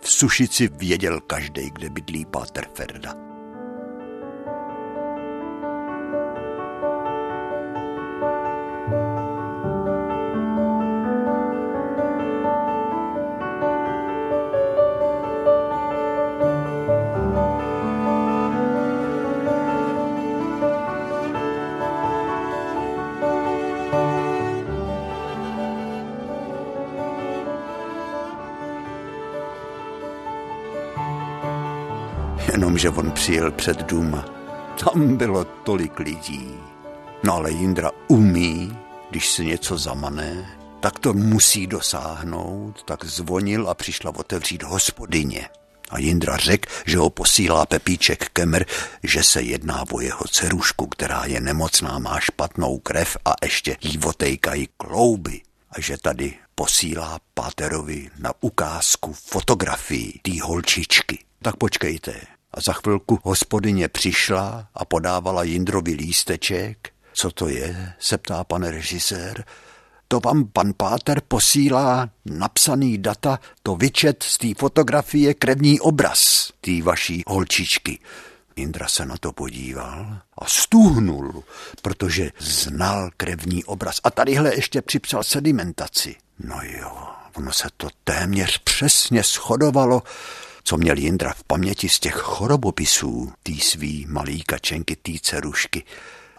v 0.02 0.10
Sušici 0.10 0.68
věděl 0.68 1.20
každý, 1.20 1.70
kde 1.70 1.90
bydlí 1.90 2.26
Páter 2.26 2.66
Ferda. 2.74 3.31
Jenomže 32.84 33.00
on 33.00 33.12
přijel 33.12 33.52
před 33.52 33.84
dům. 33.84 34.24
Tam 34.86 35.18
bylo 35.18 35.44
tolik 35.44 36.00
lidí. 36.00 36.48
No 37.24 37.34
ale 37.34 37.52
Jindra 37.52 37.92
umí, 38.08 38.78
když 39.10 39.30
se 39.30 39.44
něco 39.44 39.78
zamane, 39.78 40.58
tak 40.80 41.00
to 41.00 41.14
musí 41.14 41.68
dosáhnout, 41.68 42.84
tak 42.84 43.06
zvonil 43.06 43.70
a 43.70 43.74
přišla 43.74 44.16
otevřít 44.16 44.64
hospodyně. 44.64 45.50
A 45.90 46.00
Jindra 46.00 46.38
řekl, 46.38 46.70
že 46.86 46.98
ho 46.98 47.10
posílá 47.10 47.66
Pepíček 47.66 48.30
Kemer, 48.30 48.66
že 49.04 49.24
se 49.24 49.42
jedná 49.42 49.84
o 49.92 50.02
jeho 50.02 50.26
dcerušku, 50.32 50.88
která 50.88 51.26
je 51.26 51.42
nemocná, 51.42 52.00
má 52.00 52.20
špatnou 52.20 52.78
krev 52.78 53.18
a 53.26 53.34
ještě 53.44 53.78
jí 53.82 54.00
otejkají 54.06 54.70
klouby. 54.78 55.42
A 55.72 55.82
že 55.82 55.98
tady 55.98 56.34
posílá 56.56 57.20
Páterovi 57.34 58.10
na 58.20 58.32
ukázku 58.42 59.14
fotografii 59.14 60.20
té 60.22 60.32
holčičky. 60.42 61.20
Tak 61.42 61.56
počkejte, 61.56 62.14
a 62.54 62.62
za 62.62 62.74
chvilku 62.74 63.20
hospodyně 63.24 63.88
přišla 63.88 64.68
a 64.74 64.86
podávala 64.86 65.44
Jindrovi 65.44 65.94
lísteček. 65.94 66.90
Co 67.14 67.32
to 67.32 67.48
je, 67.48 67.94
se 68.00 68.18
ptá 68.18 68.44
pan 68.44 68.64
režisér. 68.64 69.46
To 70.08 70.20
vám 70.20 70.46
pan 70.54 70.74
Páter 70.78 71.22
posílá 71.28 72.10
napsaný 72.26 72.98
data, 72.98 73.40
to 73.64 73.76
vyčet 73.76 74.24
z 74.24 74.38
té 74.38 74.48
fotografie 74.58 75.34
krevní 75.34 75.80
obraz 75.80 76.52
té 76.62 76.82
vaší 76.84 77.24
holčičky. 77.28 78.00
Indra 78.56 78.88
se 78.88 79.06
na 79.06 79.18
to 79.18 79.32
podíval 79.32 80.18
a 80.38 80.46
stuhnul, 80.46 81.44
protože 81.82 82.32
znal 82.40 83.10
krevní 83.18 83.64
obraz. 83.64 84.00
A 84.04 84.12
tadyhle 84.12 84.56
ještě 84.56 84.82
připsal 84.82 85.24
sedimentaci. 85.24 86.16
No 86.40 86.60
jo, 86.64 87.08
ono 87.36 87.54
se 87.54 87.68
to 87.78 87.88
téměř 88.04 88.58
přesně 88.58 89.24
shodovalo 89.24 90.04
co 90.64 90.78
měl 90.78 90.98
Jindra 90.98 91.34
v 91.34 91.44
paměti 91.44 91.90
z 91.90 92.00
těch 92.00 92.16
chorobopisů, 92.16 93.32
tý 93.44 93.60
svý 93.60 94.06
malý 94.10 94.44
kačenky, 94.44 94.96
tý 94.96 95.20
cerušky. 95.20 95.84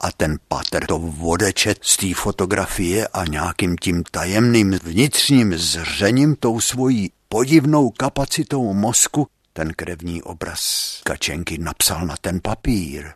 A 0.01 0.12
ten 0.12 0.39
pater 0.49 0.87
to 0.87 0.99
vodečet 0.99 1.79
z 1.83 1.97
té 1.97 2.14
fotografie 2.14 3.09
a 3.09 3.25
nějakým 3.25 3.77
tím 3.77 4.03
tajemným 4.11 4.70
vnitřním 4.70 5.59
zřením, 5.59 6.37
tou 6.37 6.61
svojí 6.61 7.11
podivnou 7.29 7.91
kapacitou 7.91 8.73
mozku, 8.73 9.29
ten 9.53 9.73
krevní 9.73 10.23
obraz 10.23 11.01
kačenky 11.05 11.59
napsal 11.59 12.07
na 12.07 12.16
ten 12.20 12.41
papír. 12.41 13.12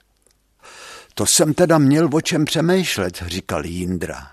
To 1.15 1.27
jsem 1.27 1.55
teda 1.55 1.79
měl 1.79 2.09
o 2.13 2.21
čem 2.21 2.45
přemýšlet, 2.45 3.23
říkal 3.27 3.67
Jindra. 3.67 4.31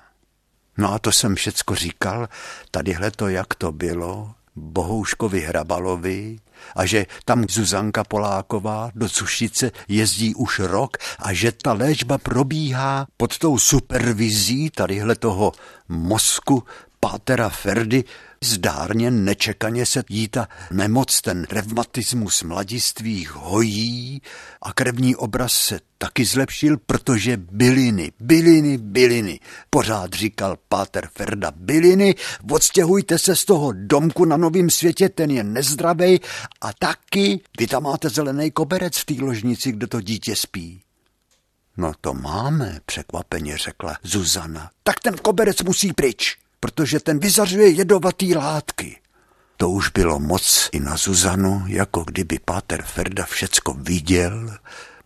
No 0.77 0.93
a 0.93 0.99
to 0.99 1.11
jsem 1.11 1.35
všecko 1.35 1.75
říkal, 1.75 2.29
tadyhle 2.71 3.11
to, 3.11 3.27
jak 3.27 3.55
to 3.55 3.71
bylo, 3.71 4.33
Bohouškovi 4.55 5.41
Hrabalovi 5.41 6.37
a 6.75 6.85
že 6.85 7.05
tam 7.25 7.45
Zuzanka 7.49 8.03
Poláková 8.03 8.91
do 8.95 9.09
Sušice 9.09 9.71
jezdí 9.87 10.35
už 10.35 10.59
rok 10.59 10.97
a 11.19 11.33
že 11.33 11.51
ta 11.51 11.73
léčba 11.73 12.17
probíhá 12.17 13.07
pod 13.17 13.37
tou 13.37 13.57
supervizí 13.57 14.69
tadyhle 14.69 15.15
toho 15.15 15.51
mozku 15.89 16.63
Pátera 16.99 17.49
Ferdy 17.49 18.03
zdárně, 18.43 19.11
nečekaně 19.11 19.85
se 19.85 20.03
jí 20.09 20.27
ta 20.27 20.47
nemoc, 20.71 21.21
ten 21.21 21.47
revmatismus 21.51 22.43
mladistvých 22.43 23.31
hojí 23.31 24.21
a 24.61 24.73
krevní 24.73 25.15
obraz 25.15 25.53
se 25.53 25.79
taky 25.97 26.25
zlepšil, 26.25 26.77
protože 26.85 27.37
byliny, 27.37 28.11
byliny, 28.19 28.77
byliny. 28.77 29.39
Pořád 29.69 30.13
říkal 30.13 30.57
Páter 30.69 31.09
Ferda, 31.17 31.51
byliny, 31.55 32.15
odstěhujte 32.51 33.19
se 33.19 33.35
z 33.35 33.45
toho 33.45 33.71
domku 33.75 34.25
na 34.25 34.37
novém 34.37 34.69
světě, 34.69 35.09
ten 35.09 35.31
je 35.31 35.43
nezdravej 35.43 36.19
a 36.61 36.73
taky 36.73 37.39
vy 37.59 37.67
tam 37.67 37.83
máte 37.83 38.09
zelený 38.09 38.51
koberec 38.51 38.97
v 38.97 39.05
té 39.05 39.13
ložnici, 39.19 39.71
kde 39.71 39.87
to 39.87 40.01
dítě 40.01 40.35
spí. 40.35 40.81
No 41.77 41.91
to 42.01 42.13
máme, 42.13 42.79
překvapeně 42.85 43.57
řekla 43.57 43.97
Zuzana. 44.03 44.69
Tak 44.83 44.99
ten 44.99 45.15
koberec 45.17 45.61
musí 45.61 45.93
pryč, 45.93 46.37
protože 46.63 46.99
ten 46.99 47.19
vyzařuje 47.19 47.69
jedovatý 47.69 48.35
látky. 48.35 48.97
To 49.57 49.69
už 49.69 49.89
bylo 49.89 50.19
moc 50.19 50.69
i 50.71 50.79
na 50.79 50.97
Zuzanu, 50.97 51.63
jako 51.67 52.03
kdyby 52.03 52.39
Páter 52.45 52.81
Ferda 52.81 53.25
všecko 53.25 53.73
viděl. 53.73 54.57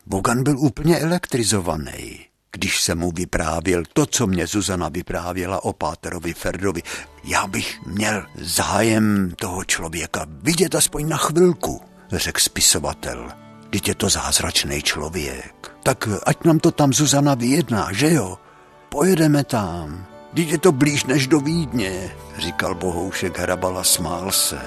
Bogan 0.06 0.44
byl 0.44 0.60
úplně 0.60 1.00
elektrizovaný, 1.00 2.20
když 2.52 2.82
se 2.82 2.96
mu 2.96 3.12
vyprávěl 3.12 3.84
to, 3.94 4.06
co 4.06 4.28
mě 4.28 4.48
Zuzana 4.48 4.90
vyprávěla 4.90 5.64
o 5.64 5.74
Páterovi 5.74 6.34
Ferdovi. 6.34 6.84
Já 7.24 7.48
bych 7.48 7.86
měl 7.86 8.26
zájem 8.42 9.34
toho 9.36 9.64
člověka 9.64 10.26
vidět 10.30 10.76
aspoň 10.76 11.10
na 11.10 11.18
chvilku, 11.18 11.82
řekl 12.12 12.40
spisovatel. 12.40 13.32
Teď 13.70 13.88
je 13.88 13.96
to 13.96 14.10
zázračný 14.10 14.82
člověk. 14.82 15.72
Tak 15.84 16.10
ať 16.26 16.44
nám 16.44 16.60
to 16.60 16.72
tam 16.72 16.94
Zuzana 16.94 17.36
vyjedná, 17.36 17.90
že 17.92 18.14
jo? 18.14 18.38
Pojedeme 18.90 19.44
tam. 19.44 20.17
Teď 20.36 20.50
je 20.50 20.58
to 20.58 20.72
blíž 20.72 21.06
než 21.06 21.28
do 21.28 21.40
Vídně, 21.40 22.12
říkal 22.38 22.76
Bohoušek 22.76 23.40
Hrabala, 23.40 23.84
smál 23.84 24.32
se. 24.32 24.62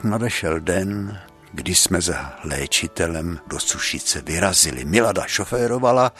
Tak 0.00 0.10
nadešel 0.10 0.60
den, 0.60 1.20
kdy 1.52 1.74
jsme 1.74 2.00
za 2.00 2.38
léčitelem 2.44 3.40
do 3.46 3.58
Sušice 3.58 4.22
vyrazili. 4.22 4.84
Milada 4.84 5.26
šoférovala, 5.26 6.12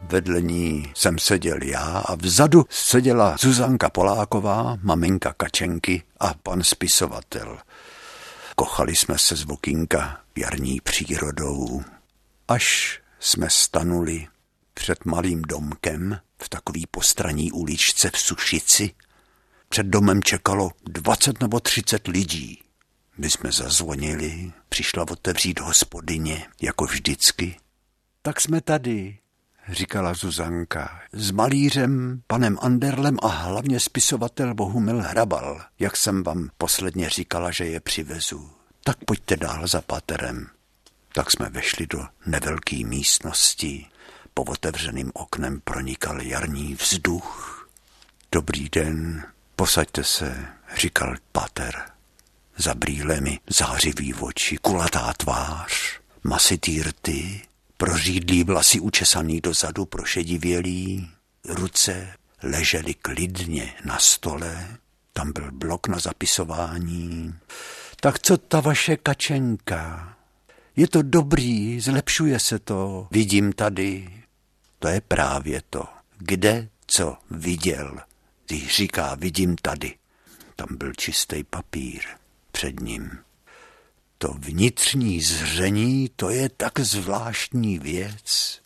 vedle 0.00 0.42
ní 0.42 0.92
jsem 0.94 1.18
seděl 1.18 1.62
já 1.62 2.02
a 2.06 2.14
vzadu 2.14 2.64
seděla 2.70 3.36
Zuzanka 3.40 3.90
Poláková, 3.90 4.78
maminka 4.82 5.32
Kačenky 5.32 6.02
a 6.20 6.34
pan 6.34 6.62
spisovatel. 6.62 7.58
Kochali 8.56 8.96
jsme 8.96 9.18
se 9.18 9.36
z 9.36 9.42
vokínka 9.42 10.20
jarní 10.36 10.80
přírodou, 10.80 11.82
až 12.48 13.00
jsme 13.20 13.50
stanuli 13.50 14.26
před 14.74 15.04
malým 15.04 15.42
domkem 15.42 16.18
v 16.42 16.48
takový 16.48 16.86
postraní 16.90 17.52
uličce 17.52 18.10
v 18.14 18.18
Sušici. 18.18 18.90
Před 19.68 19.86
domem 19.86 20.22
čekalo 20.22 20.70
20 20.84 21.40
nebo 21.40 21.60
30 21.60 22.08
lidí. 22.08 22.62
My 23.18 23.30
jsme 23.30 23.52
zazvonili, 23.52 24.52
přišla 24.68 25.02
otevřít 25.10 25.60
hospodyně, 25.60 26.46
jako 26.62 26.84
vždycky. 26.84 27.56
Tak 28.22 28.40
jsme 28.40 28.60
tady, 28.60 29.18
říkala 29.68 30.14
Zuzanka, 30.14 31.00
s 31.12 31.30
malířem, 31.30 32.22
panem 32.26 32.58
Anderlem 32.62 33.16
a 33.22 33.26
hlavně 33.26 33.80
spisovatel 33.80 34.54
Bohumil 34.54 35.02
Hrabal, 35.02 35.62
jak 35.78 35.96
jsem 35.96 36.22
vám 36.22 36.50
posledně 36.58 37.08
říkala, 37.08 37.50
že 37.50 37.64
je 37.64 37.80
přivezu. 37.80 38.50
Tak 38.84 38.96
pojďte 39.04 39.36
dál 39.36 39.66
za 39.66 39.80
paterem. 39.80 40.46
Tak 41.14 41.30
jsme 41.30 41.48
vešli 41.50 41.86
do 41.86 42.06
nevelké 42.26 42.76
místnosti. 42.76 43.86
Po 44.34 44.42
otevřeným 44.42 45.10
oknem 45.14 45.60
pronikal 45.64 46.22
jarní 46.22 46.74
vzduch. 46.74 47.68
Dobrý 48.32 48.68
den, 48.68 49.26
posaďte 49.56 50.04
se, 50.04 50.46
říkal 50.76 51.16
pater. 51.32 51.91
Za 52.62 52.74
brýlemi 52.74 53.38
zářivý 53.50 54.14
oči, 54.14 54.56
kulatá 54.56 55.12
tvář, 55.12 55.72
masitý 56.24 56.82
rty, 56.82 57.42
prořídlý 57.76 58.44
vlasy 58.44 58.80
učesaný 58.80 59.40
dozadu, 59.40 59.84
prošedivělý, 59.84 61.10
ruce 61.48 62.14
ležely 62.42 62.94
klidně 62.94 63.74
na 63.84 63.98
stole, 63.98 64.76
tam 65.12 65.32
byl 65.32 65.52
blok 65.52 65.88
na 65.88 65.98
zapisování. 65.98 67.34
Tak 68.00 68.18
co 68.18 68.36
ta 68.36 68.60
vaše 68.60 68.96
kačenka? 68.96 70.16
Je 70.76 70.88
to 70.88 71.02
dobrý, 71.02 71.80
zlepšuje 71.80 72.38
se 72.38 72.58
to, 72.58 73.08
vidím 73.10 73.52
tady. 73.52 74.22
To 74.78 74.88
je 74.88 75.00
právě 75.00 75.62
to. 75.70 75.84
Kde 76.18 76.68
co 76.86 77.16
viděl? 77.30 77.98
Ty 78.46 78.68
říká, 78.68 79.14
vidím 79.14 79.56
tady. 79.56 79.94
Tam 80.56 80.68
byl 80.76 80.92
čistý 80.92 81.44
papír 81.44 82.02
před 82.52 82.80
ním. 82.80 83.18
To 84.18 84.28
vnitřní 84.38 85.20
zření, 85.20 86.10
to 86.16 86.30
je 86.30 86.48
tak 86.48 86.80
zvláštní 86.80 87.78
věc. 87.78 88.60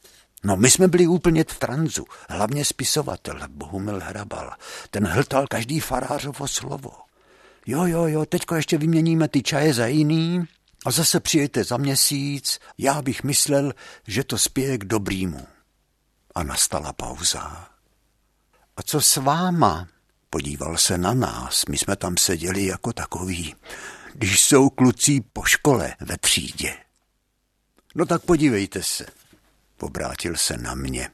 No, 0.45 0.57
my 0.57 0.71
jsme 0.71 0.89
byli 0.89 1.07
úplně 1.07 1.45
v 1.45 1.59
tranzu, 1.59 2.05
hlavně 2.29 2.65
spisovatel 2.65 3.41
Bohumil 3.49 4.01
Hrabal. 4.01 4.53
Ten 4.91 5.07
hltal 5.07 5.47
každý 5.47 5.81
farářovo 5.81 6.49
slovo. 6.49 6.93
Jo, 7.67 7.87
jo, 7.87 8.07
jo, 8.07 8.27
teďko 8.27 8.55
ještě 8.55 8.79
vyměníme 8.79 9.29
ty 9.29 9.43
čaje 9.43 9.75
za 9.75 9.87
jiný 9.87 10.45
a 10.87 10.91
zase 10.91 11.21
přijete 11.21 11.65
za 11.65 11.77
měsíc. 11.77 12.59
Já 12.79 13.03
bych 13.03 13.25
myslel, 13.25 13.73
že 14.07 14.25
to 14.25 14.39
spěje 14.39 14.79
k 14.79 14.85
dobrýmu. 14.85 15.47
A 16.35 16.43
nastala 16.43 16.93
pauza. 16.93 17.69
A 18.77 18.83
co 18.83 19.01
s 19.01 19.17
váma? 19.17 19.89
Podíval 20.31 20.77
se 20.79 20.99
na 20.99 21.15
nás, 21.15 21.65
my 21.69 21.79
jsme 21.79 21.97
tam 21.97 22.17
seděli 22.17 22.67
jako 22.67 22.93
takový, 22.93 23.55
když 24.15 24.41
jsou 24.41 24.71
kluci 24.71 25.21
po 25.33 25.45
škole 25.45 25.95
ve 26.01 26.17
třídě. 26.19 26.75
No 27.95 28.07
tak 28.07 28.23
podívejte 28.23 28.83
se, 28.83 29.07
obrátil 29.81 30.37
se 30.37 30.57
na 30.57 30.75
mě. 30.75 31.11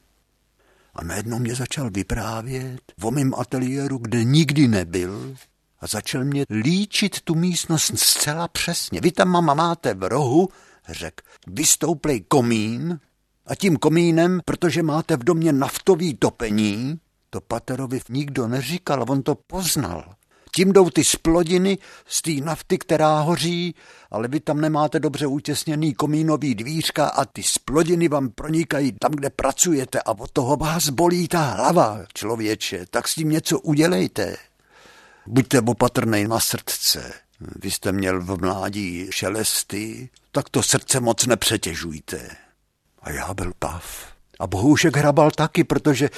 A 0.95 1.03
najednou 1.03 1.39
mě 1.39 1.55
začal 1.55 1.89
vyprávět 1.89 2.81
o 3.01 3.11
mém 3.11 3.33
ateliéru, 3.37 3.97
kde 3.97 4.23
nikdy 4.23 4.67
nebyl, 4.67 5.35
a 5.79 5.87
začal 5.87 6.23
mě 6.23 6.45
líčit 6.49 7.21
tu 7.21 7.35
místnost 7.35 7.99
zcela 7.99 8.47
přesně. 8.47 9.01
Vy 9.01 9.11
tam, 9.11 9.27
mama, 9.27 9.53
máte 9.53 9.93
v 9.93 10.03
rohu, 10.03 10.49
řekl, 10.89 11.25
vystouplej 11.47 12.21
komín 12.21 12.99
a 13.45 13.55
tím 13.55 13.77
komínem, 13.77 14.39
protože 14.45 14.83
máte 14.83 15.17
v 15.17 15.23
domě 15.23 15.53
naftový 15.53 16.13
topení, 16.15 16.99
to 17.33 17.41
Paterovi 17.41 17.99
nikdo 18.09 18.47
neříkal, 18.47 19.05
on 19.09 19.23
to 19.23 19.35
poznal. 19.35 20.15
Tím 20.55 20.73
jdou 20.73 20.89
ty 20.89 21.03
splodiny 21.03 21.77
z 22.05 22.21
té 22.21 22.31
nafty, 22.31 22.77
která 22.77 23.19
hoří, 23.19 23.75
ale 24.11 24.27
vy 24.27 24.39
tam 24.39 24.61
nemáte 24.61 24.99
dobře 24.99 25.27
utěsněný 25.27 25.93
komínový 25.93 26.55
dvířka 26.55 27.07
a 27.07 27.25
ty 27.25 27.43
splodiny 27.43 28.07
vám 28.07 28.29
pronikají 28.29 28.91
tam, 28.91 29.11
kde 29.11 29.29
pracujete 29.29 30.01
a 30.01 30.11
od 30.11 30.31
toho 30.31 30.55
vás 30.55 30.89
bolí 30.89 31.27
ta 31.27 31.41
hlava, 31.41 31.99
člověče, 32.13 32.85
tak 32.89 33.07
s 33.07 33.15
tím 33.15 33.29
něco 33.29 33.59
udělejte. 33.59 34.35
Buďte 35.27 35.61
opatrný 35.61 36.27
na 36.27 36.39
srdce. 36.39 37.13
Vy 37.39 37.71
jste 37.71 37.91
měl 37.91 38.21
v 38.21 38.41
mládí 38.41 39.07
šelesty, 39.09 40.09
tak 40.31 40.49
to 40.49 40.63
srdce 40.63 40.99
moc 40.99 41.25
nepřetěžujte. 41.25 42.29
A 43.01 43.11
já 43.11 43.33
byl 43.33 43.53
pav. 43.59 44.12
A 44.39 44.47
Bohoušek 44.47 44.97
hrabal 44.97 45.31
taky, 45.31 45.63
protože 45.63 46.09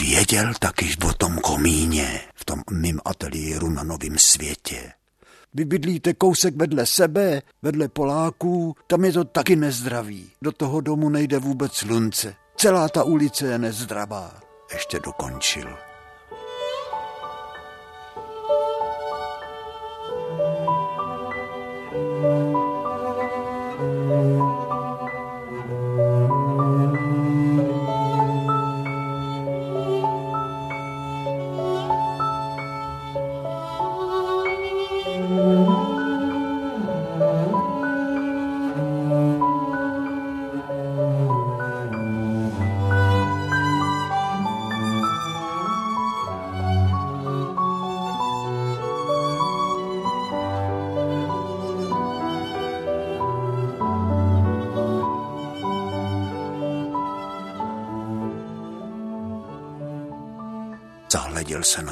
věděl 0.00 0.52
taky 0.60 0.96
o 1.08 1.12
tom 1.12 1.38
komíně 1.38 2.20
v 2.34 2.44
tom 2.44 2.62
mým 2.70 3.00
ateliéru 3.04 3.70
na 3.70 3.82
Novém 3.82 4.18
světě. 4.18 4.92
Vy 5.54 5.64
bydlíte 5.64 6.14
kousek 6.14 6.56
vedle 6.56 6.86
sebe, 6.86 7.42
vedle 7.62 7.88
Poláků, 7.88 8.76
tam 8.86 9.04
je 9.04 9.12
to 9.12 9.24
taky 9.24 9.56
nezdravý. 9.56 10.30
Do 10.42 10.52
toho 10.52 10.80
domu 10.80 11.08
nejde 11.08 11.38
vůbec 11.38 11.74
slunce. 11.74 12.34
Celá 12.56 12.88
ta 12.88 13.04
ulice 13.04 13.46
je 13.46 13.58
nezdravá. 13.58 14.40
Ještě 14.72 15.00
dokončil. 15.00 15.87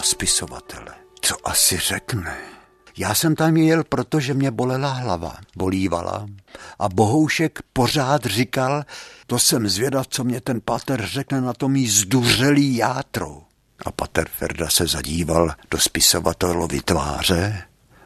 Spisovatele. 0.07 0.95
Co 1.21 1.37
asi 1.45 1.79
řekne? 1.79 2.37
Já 2.99 3.15
jsem 3.15 3.35
tam 3.35 3.57
jel, 3.57 3.85
protože 3.85 4.35
mě 4.35 4.51
bolela 4.51 4.93
hlava, 4.93 5.37
bolívala. 5.57 6.27
A 6.79 6.89
Bohoušek 6.89 7.59
pořád 7.73 8.25
říkal, 8.25 8.85
to 9.27 9.39
jsem 9.39 9.69
zvědav, 9.69 10.07
co 10.09 10.25
mě 10.25 10.41
ten 10.41 10.61
pater 10.65 11.07
řekne 11.07 11.41
na 11.41 11.53
tom 11.53 11.77
jí 11.77 11.89
zduřelý 11.89 12.77
játro. 12.77 13.43
A 13.85 13.93
pater 13.93 14.29
Ferda 14.29 14.71
se 14.71 14.87
zadíval 14.87 15.55
do 15.71 15.79
spisovatelovy 15.79 16.81
tváře 16.81 17.63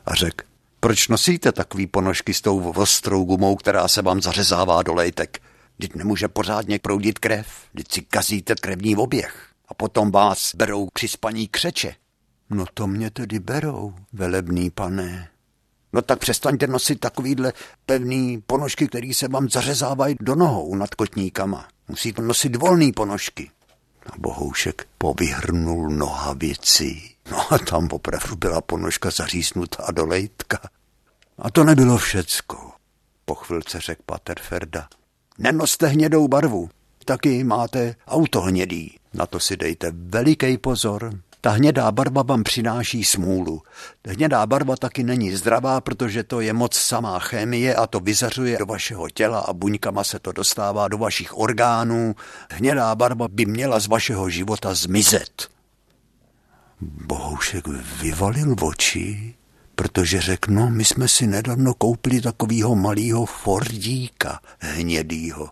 a 0.07 0.14
řekl, 0.14 0.44
proč 0.80 1.09
nosíte 1.09 1.53
takový 1.53 1.86
ponožky 1.86 2.34
s 2.34 2.40
tou 2.40 2.70
ostrou 2.70 3.24
gumou, 3.24 3.57
která 3.57 3.88
se 3.88 4.03
vám 4.03 4.22
zařezává 4.22 4.82
do 4.82 4.94
lejtek? 4.94 5.42
Vždyť 5.78 5.94
nemůže 5.94 6.28
pořádně 6.28 6.78
proudit 6.78 7.18
krev, 7.18 7.46
vždyť 7.72 7.92
si 7.92 8.01
kazíte 8.01 8.55
krevní 8.55 8.96
oběh. 8.96 9.49
A 9.71 9.75
potom 9.75 10.11
vás 10.11 10.55
berou 10.55 10.89
při 10.93 11.09
spaní 11.09 11.49
křeče. 11.49 11.95
No 12.51 12.64
to 12.75 12.87
mě 12.87 13.11
tedy 13.11 13.39
berou, 13.39 13.95
velebný 14.12 14.71
pane. 14.71 15.29
No 15.93 16.03
tak 16.03 16.18
přestaňte 16.18 16.66
nosit 16.66 17.01
takovýhle 17.01 17.53
pevný 17.87 18.43
ponožky, 18.47 18.89
který 18.89 19.14
se 19.14 19.29
vám 19.29 19.49
zařezávají 19.49 20.16
do 20.21 20.35
nohou 20.35 20.75
nad 20.75 20.95
kotníkama. 20.95 21.68
Musíte 21.89 22.23
nosit 22.23 22.57
volný 22.57 22.93
ponožky. 22.93 23.51
A 24.07 24.12
Bohoušek 24.18 24.89
povyhrnul 24.99 25.91
nohavici. 25.91 27.03
No 27.31 27.53
a 27.53 27.59
tam 27.59 27.89
opravdu 27.93 28.37
byla 28.37 28.61
ponožka 28.61 29.11
zaříznutá 29.11 29.87
do 29.93 30.07
lejtka. 30.07 30.59
A 31.39 31.51
to 31.51 31.64
nebylo 31.64 31.99
všecko. 31.99 32.73
Po 33.25 33.35
chvilce 33.35 33.81
řekl 33.81 34.03
Pater 34.07 34.41
Ferda. 34.41 34.89
Nenoste 35.39 35.87
hnědou 35.87 36.29
barvu, 36.29 36.71
taky 37.05 37.45
máte 37.45 37.95
auto 38.07 38.41
hnědý. 38.41 38.99
Na 39.15 39.27
to 39.27 39.41
si 39.41 39.57
dejte 39.57 39.93
veliký 39.95 40.59
pozor. 40.59 41.13
Ta 41.41 41.51
hnědá 41.51 41.93
barva 41.93 42.23
vám 42.23 42.43
přináší 42.43 43.05
smůlu. 43.05 43.63
Hnědá 44.07 44.47
barva 44.47 44.77
taky 44.77 45.03
není 45.03 45.33
zdravá, 45.37 45.81
protože 45.81 46.23
to 46.23 46.41
je 46.41 46.53
moc 46.53 46.75
samá 46.75 47.19
chemie 47.19 47.75
a 47.75 47.87
to 47.87 48.01
vyzařuje 48.01 48.59
do 48.59 48.67
vašeho 48.67 49.11
těla 49.11 49.39
a 49.39 49.53
buňkama 49.53 50.05
se 50.05 50.19
to 50.19 50.33
dostává 50.33 50.89
do 50.89 50.99
vašich 50.99 51.39
orgánů. 51.39 52.15
Hnědá 52.51 52.95
barva 52.95 53.29
by 53.29 53.47
měla 53.47 53.81
z 53.81 53.87
vašeho 53.87 54.31
života 54.31 54.75
zmizet. 54.75 55.49
Bohoušek 56.81 57.69
vyvalil 58.03 58.57
oči, 58.61 59.35
protože 59.75 60.21
řekl, 60.21 60.53
no 60.53 60.71
my 60.71 60.85
jsme 60.85 61.09
si 61.09 61.27
nedávno 61.27 61.75
koupili 61.75 62.21
takovýho 62.21 62.75
malýho 62.75 63.27
Fordíka 63.27 64.41
hnědýho. 64.59 65.51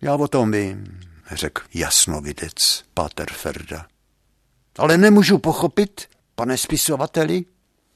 Já 0.00 0.14
o 0.14 0.28
tom 0.28 0.52
vím, 0.52 1.00
řekl 1.36 1.62
jasnovidec 1.74 2.84
Pater 2.94 3.32
Ferda. 3.32 3.86
Ale 4.78 4.98
nemůžu 4.98 5.38
pochopit, 5.38 6.08
pane 6.34 6.58
spisovateli, 6.58 7.44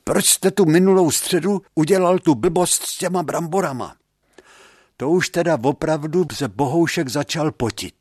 proč 0.05 0.26
jste 0.26 0.51
tu 0.51 0.64
minulou 0.64 1.11
středu 1.11 1.62
udělal 1.74 2.18
tu 2.18 2.34
blbost 2.34 2.82
s 2.82 2.99
těma 2.99 3.22
bramborama. 3.22 3.97
To 4.97 5.11
už 5.11 5.28
teda 5.28 5.59
opravdu 5.62 6.26
se 6.32 6.49
Bohoušek 6.49 7.09
začal 7.09 7.53
potit. 7.53 7.95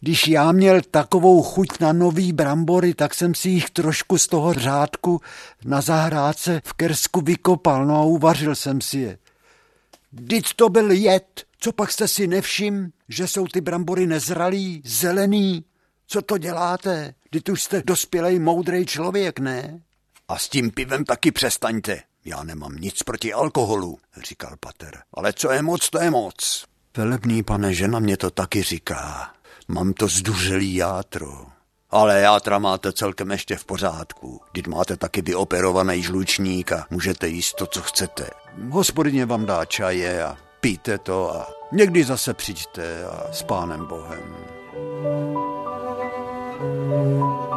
Když 0.00 0.28
já 0.28 0.52
měl 0.52 0.80
takovou 0.90 1.42
chuť 1.42 1.68
na 1.80 1.92
nový 1.92 2.32
brambory, 2.32 2.94
tak 2.94 3.14
jsem 3.14 3.34
si 3.34 3.48
jich 3.48 3.70
trošku 3.70 4.18
z 4.18 4.26
toho 4.26 4.54
řádku 4.54 5.20
na 5.64 5.80
zahrádce 5.80 6.62
v 6.64 6.72
Kersku 6.72 7.20
vykopal, 7.20 7.86
no 7.86 7.96
a 7.96 8.02
uvařil 8.02 8.54
jsem 8.54 8.80
si 8.80 8.98
je. 8.98 9.18
Vždyť 10.12 10.54
to 10.56 10.68
byl 10.68 10.90
jed, 10.90 11.44
co 11.60 11.72
pak 11.72 11.92
jste 11.92 12.08
si 12.08 12.26
nevšim, 12.26 12.92
že 13.08 13.28
jsou 13.28 13.46
ty 13.46 13.60
brambory 13.60 14.06
nezralý, 14.06 14.82
zelený? 14.84 15.64
Co 16.06 16.22
to 16.22 16.38
děláte? 16.38 17.14
Vždyť 17.30 17.48
už 17.48 17.62
jste 17.62 17.82
dospělej, 17.86 18.38
moudrý 18.38 18.86
člověk, 18.86 19.38
ne? 19.38 19.80
A 20.28 20.38
s 20.38 20.48
tím 20.48 20.70
pivem 20.70 21.04
taky 21.04 21.32
přestaňte. 21.32 22.02
Já 22.24 22.42
nemám 22.42 22.76
nic 22.76 23.02
proti 23.02 23.32
alkoholu, 23.32 23.98
říkal 24.22 24.56
pater. 24.60 25.02
Ale 25.14 25.32
co 25.32 25.50
je 25.52 25.62
moc, 25.62 25.90
to 25.90 26.02
je 26.02 26.10
moc. 26.10 26.64
Velebný 26.96 27.42
pane, 27.42 27.74
žena 27.74 27.98
mě 27.98 28.16
to 28.16 28.30
taky 28.30 28.62
říká. 28.62 29.32
Mám 29.68 29.92
to 29.92 30.08
zduřelý 30.08 30.74
játro. 30.74 31.46
Ale 31.90 32.20
játra 32.20 32.58
máte 32.58 32.92
celkem 32.92 33.30
ještě 33.30 33.56
v 33.56 33.64
pořádku. 33.64 34.40
Když 34.52 34.66
máte 34.66 34.96
taky 34.96 35.22
vyoperovaný 35.22 36.02
žlučník 36.02 36.72
a 36.72 36.86
můžete 36.90 37.28
jíst 37.28 37.54
to, 37.54 37.66
co 37.66 37.82
chcete. 37.82 38.30
Hospodyně 38.70 39.26
vám 39.26 39.46
dá 39.46 39.64
čaje 39.64 40.24
a 40.24 40.47
pijte 40.60 40.98
to 40.98 41.36
a 41.36 41.46
někdy 41.72 42.04
zase 42.04 42.34
přijďte 42.34 43.04
a 43.04 43.32
s 43.32 43.42
pánem 43.42 43.86
Bohem. 43.86 44.34
Milada, 46.68 47.47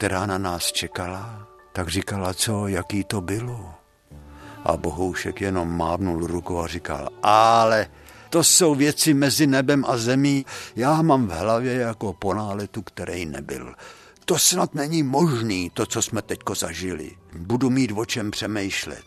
která 0.00 0.26
na 0.26 0.38
nás 0.38 0.72
čekala, 0.72 1.46
tak 1.72 1.88
říkala, 1.88 2.34
co, 2.34 2.68
jaký 2.68 3.04
to 3.04 3.20
bylo. 3.20 3.74
A 4.64 4.76
Bohoušek 4.76 5.40
jenom 5.40 5.76
mávnul 5.76 6.26
rukou 6.26 6.58
a 6.58 6.66
říkal, 6.66 7.08
ale 7.22 7.86
to 8.30 8.44
jsou 8.44 8.74
věci 8.74 9.14
mezi 9.14 9.46
nebem 9.46 9.84
a 9.88 9.96
zemí, 9.96 10.46
já 10.76 11.02
mám 11.02 11.26
v 11.26 11.30
hlavě 11.30 11.74
jako 11.74 12.12
po 12.12 12.34
náletu, 12.34 12.82
který 12.82 13.26
nebyl. 13.26 13.74
To 14.24 14.38
snad 14.38 14.74
není 14.74 15.02
možný, 15.02 15.70
to, 15.70 15.86
co 15.86 16.02
jsme 16.02 16.22
teďko 16.22 16.54
zažili. 16.54 17.10
Budu 17.36 17.70
mít 17.70 17.92
o 17.96 18.04
čem 18.04 18.30
přemýšlet. 18.30 19.04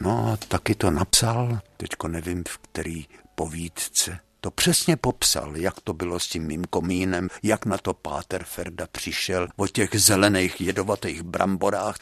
No 0.00 0.32
a 0.32 0.36
taky 0.36 0.74
to 0.74 0.90
napsal, 0.90 1.58
teďko 1.76 2.08
nevím 2.08 2.44
v 2.48 2.58
který 2.58 3.06
povídce 3.34 4.18
to 4.44 4.50
přesně 4.50 4.96
popsal, 4.96 5.56
jak 5.56 5.80
to 5.80 5.92
bylo 5.92 6.20
s 6.20 6.28
tím 6.28 6.42
mým 6.46 6.64
komínem, 6.64 7.28
jak 7.42 7.66
na 7.66 7.78
to 7.78 7.94
Páter 7.94 8.44
Ferda 8.44 8.86
přišel 8.92 9.48
o 9.56 9.66
těch 9.66 9.90
zelených 9.94 10.60
jedovatých 10.60 11.22
bramborách. 11.22 11.96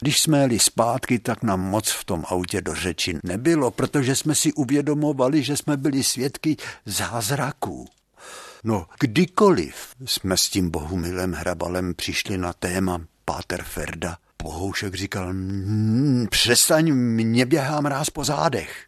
Když 0.00 0.20
jsme 0.20 0.38
jeli 0.40 0.58
zpátky, 0.58 1.18
tak 1.18 1.42
nám 1.42 1.60
moc 1.60 1.90
v 1.90 2.04
tom 2.04 2.24
autě 2.28 2.60
do 2.60 2.74
řeči 2.74 3.18
nebylo, 3.24 3.70
protože 3.70 4.16
jsme 4.16 4.34
si 4.34 4.52
uvědomovali, 4.52 5.42
že 5.42 5.56
jsme 5.56 5.76
byli 5.76 6.04
svědky 6.04 6.56
zázraků. 6.86 7.88
No, 8.64 8.86
kdykoliv 9.00 9.94
jsme 10.04 10.36
s 10.36 10.48
tím 10.48 10.70
Bohumilem 10.70 11.32
Hrabalem 11.32 11.94
přišli 11.94 12.38
na 12.38 12.52
téma 12.52 13.00
Páter 13.24 13.62
Ferda, 13.62 14.16
Bohoušek 14.42 14.94
říkal, 14.94 15.32
mmm, 15.32 16.26
přestaň, 16.30 16.92
mě 16.92 17.46
běhá 17.46 17.80
mráz 17.80 18.10
po 18.10 18.24
zádech. 18.24 18.86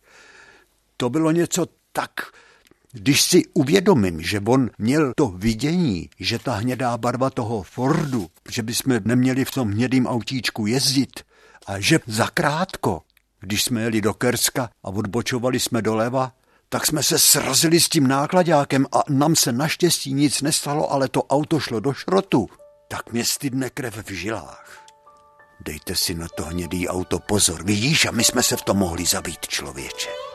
To 0.96 1.10
bylo 1.10 1.30
něco 1.30 1.66
tak 1.92 2.10
když 2.92 3.22
si 3.22 3.42
uvědomím, 3.54 4.22
že 4.22 4.40
on 4.40 4.70
měl 4.78 5.12
to 5.16 5.28
vidění, 5.28 6.10
že 6.20 6.38
ta 6.38 6.54
hnědá 6.54 6.98
barva 6.98 7.30
toho 7.30 7.62
Fordu, 7.62 8.28
že 8.50 8.62
bychom 8.62 9.00
neměli 9.04 9.44
v 9.44 9.50
tom 9.50 9.70
hnědým 9.70 10.06
autíčku 10.06 10.66
jezdit 10.66 11.20
a 11.66 11.80
že 11.80 12.00
zakrátko, 12.06 13.02
když 13.40 13.64
jsme 13.64 13.82
jeli 13.82 14.00
do 14.00 14.14
Kerska 14.14 14.70
a 14.84 14.88
odbočovali 14.88 15.60
jsme 15.60 15.82
doleva, 15.82 16.32
tak 16.68 16.86
jsme 16.86 17.02
se 17.02 17.18
srazili 17.18 17.80
s 17.80 17.88
tím 17.88 18.06
nákladákem 18.06 18.86
a 18.92 19.02
nám 19.08 19.36
se 19.36 19.52
naštěstí 19.52 20.12
nic 20.12 20.42
nestalo, 20.42 20.92
ale 20.92 21.08
to 21.08 21.22
auto 21.22 21.60
šlo 21.60 21.80
do 21.80 21.92
šrotu. 21.92 22.48
Tak 22.88 23.12
mě 23.12 23.24
stydne 23.24 23.70
krev 23.70 23.96
v 24.06 24.10
žilách. 24.10 24.86
Dejte 25.64 25.96
si 25.96 26.14
na 26.14 26.26
to 26.36 26.44
hnědý 26.44 26.88
auto 26.88 27.18
pozor, 27.18 27.64
vidíš, 27.64 28.04
a 28.04 28.10
my 28.10 28.24
jsme 28.24 28.42
se 28.42 28.56
v 28.56 28.62
tom 28.62 28.76
mohli 28.76 29.04
zabít, 29.04 29.48
člověče. 29.48 30.27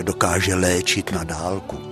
Že 0.00 0.04
dokáže 0.08 0.54
léčit 0.56 1.12
na 1.12 1.28
dálku. 1.28 1.89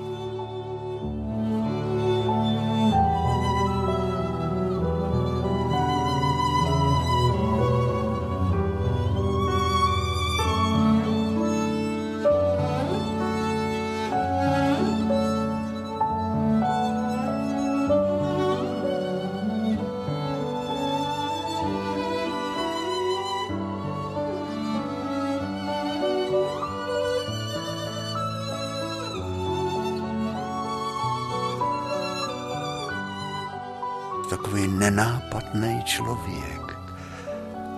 Člověk. 35.88 36.78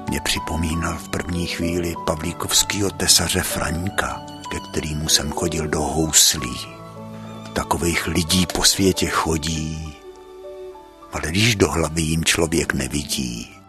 Mě 0.08 0.20
připomínal 0.20 0.98
v 0.98 1.08
první 1.08 1.46
chvíli 1.46 1.94
Pavlíkovského 2.06 2.90
tesaře 2.90 3.42
Fraňka, 3.42 4.20
ke 4.50 4.60
kterýmu 4.60 5.08
jsem 5.08 5.30
chodil 5.30 5.68
do 5.68 5.80
houslí. 5.80 6.56
Takových 7.52 8.06
lidí 8.06 8.46
po 8.46 8.64
světě 8.64 9.06
chodí, 9.06 9.96
ale 11.12 11.22
když 11.30 11.56
do 11.56 11.70
hlavy 11.70 12.02
jim 12.02 12.24
člověk 12.24 12.74
nevidí, 12.74 13.59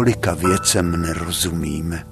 kolika 0.00 0.34
věcem 0.34 1.02
nerozumíme. 1.02 2.06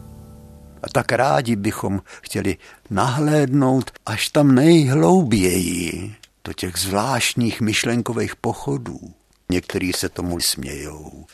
A 0.82 0.88
tak 0.92 1.12
rádi 1.12 1.56
bychom 1.56 2.00
chtěli 2.22 2.56
nahlédnout 2.90 3.90
až 4.06 4.28
tam 4.28 4.54
nejhlouběji 4.54 6.14
do 6.44 6.52
těch 6.52 6.76
zvláštních 6.76 7.60
myšlenkových 7.60 8.36
pochodů. 8.36 9.00
Někteří 9.50 9.92
se 9.92 10.08
tomu 10.08 10.40
smějou. 10.40 11.26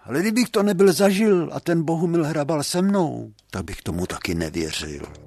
Ale 0.00 0.20
kdybych 0.20 0.48
to 0.48 0.62
nebyl 0.62 0.92
zažil 0.92 1.50
a 1.52 1.60
ten 1.60 1.82
Bohumil 1.82 2.24
hrabal 2.24 2.62
se 2.62 2.82
mnou, 2.82 3.32
tak 3.50 3.64
bych 3.64 3.82
tomu 3.82 4.06
taky 4.06 4.34
nevěřil. 4.34 5.23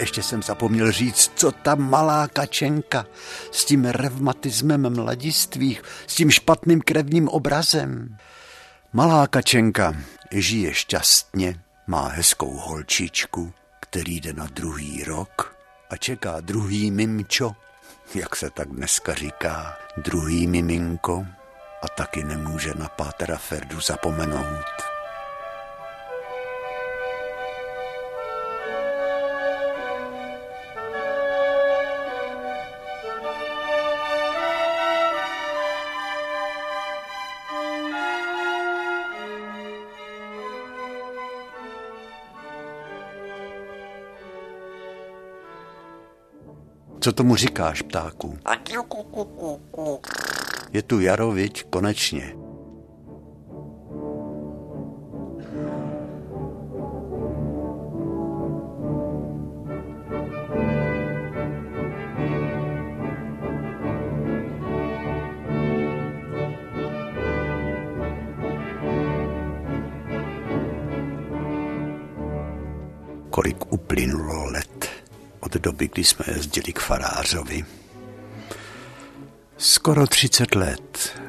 Ještě 0.00 0.22
jsem 0.22 0.42
zapomněl 0.42 0.92
říct, 0.92 1.32
co 1.34 1.52
ta 1.52 1.74
malá 1.74 2.28
kačenka 2.28 3.06
s 3.52 3.64
tím 3.64 3.84
revmatismem 3.84 4.94
mladistvých, 4.94 5.82
s 6.06 6.14
tím 6.14 6.30
špatným 6.30 6.80
krevním 6.80 7.28
obrazem. 7.28 8.16
Malá 8.92 9.26
kačenka 9.26 9.96
žije 10.32 10.74
šťastně, 10.74 11.60
má 11.86 12.08
hezkou 12.08 12.56
holčičku, 12.56 13.52
který 13.80 14.20
jde 14.20 14.32
na 14.32 14.46
druhý 14.46 15.04
rok 15.04 15.56
a 15.90 15.96
čeká 15.96 16.40
druhý 16.40 16.90
mimčo, 16.90 17.52
jak 18.14 18.36
se 18.36 18.50
tak 18.50 18.68
dneska 18.68 19.14
říká, 19.14 19.76
druhý 19.96 20.46
miminko 20.46 21.26
a 21.82 21.88
taky 21.88 22.24
nemůže 22.24 22.74
na 22.74 22.88
Pátera 22.88 23.36
Ferdu 23.36 23.80
zapomenout. 23.80 24.89
Co 47.00 47.12
tomu 47.12 47.36
říkáš, 47.36 47.82
ptáku? 47.82 48.38
Je 50.72 50.82
tu 50.82 51.00
jaro, 51.00 51.30
viď, 51.30 51.64
konečně. 51.70 52.34
kolik 73.30 73.72
uplynulo 73.72 74.50
let 74.50 74.69
od 75.50 75.62
doby, 75.62 75.88
kdy 75.88 76.04
jsme 76.04 76.24
jezdili 76.34 76.72
k 76.72 76.80
farářovi. 76.80 77.64
Skoro 79.58 80.06
30 80.06 80.54
let. 80.54 81.20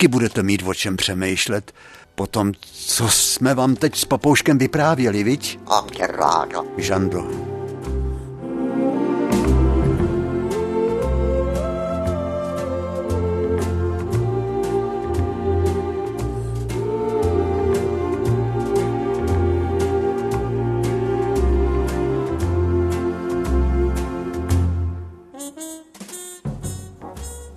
Taky 0.00 0.08
budete 0.08 0.42
mít 0.42 0.62
o 0.66 0.74
čem 0.74 0.96
přemýšlet 0.96 1.72
po 2.14 2.26
tom, 2.26 2.52
co 2.72 3.08
jsme 3.08 3.54
vám 3.54 3.76
teď 3.76 3.96
s 3.96 4.04
papouškem 4.04 4.58
vyprávěli, 4.58 5.24
viď? 5.24 5.58
A 5.66 5.80
mě 5.80 6.06
rádo. 6.06 6.64
Žando. 6.76 7.50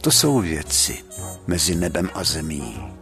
To 0.01 0.11
jsou 0.11 0.39
věci, 0.39 1.03
mezi 1.47 1.75
nebem 1.75 2.09
a 2.13 2.23
zemí. 2.23 2.93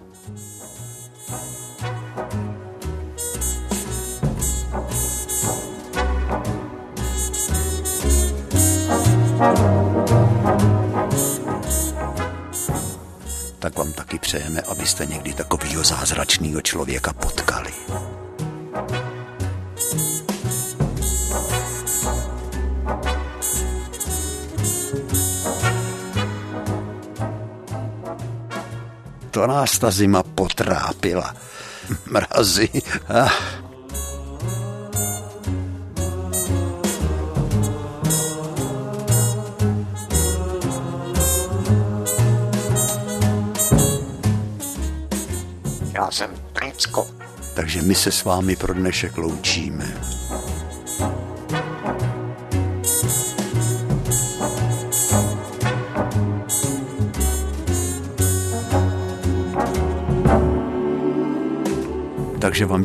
Tak 13.59 13.77
vám 13.77 13.93
taky 13.93 14.19
přejeme, 14.19 14.61
abyste 14.61 15.05
někdy 15.05 15.33
takového 15.33 15.83
zázračného 15.83 16.61
člověka 16.61 17.13
potkali. 17.13 17.71
To 29.41 29.47
nás 29.47 29.79
ta 29.79 29.91
zima 29.91 30.23
potrápila. 30.23 31.35
Mrazy. 32.05 32.69
Ah. 33.09 33.29
Já 45.93 46.11
jsem 46.11 46.29
Pricko. 46.53 47.07
Takže 47.55 47.81
my 47.81 47.95
se 47.95 48.11
s 48.11 48.23
vámi 48.23 48.55
pro 48.55 48.73
dnešek 48.73 49.17
loučíme. 49.17 50.20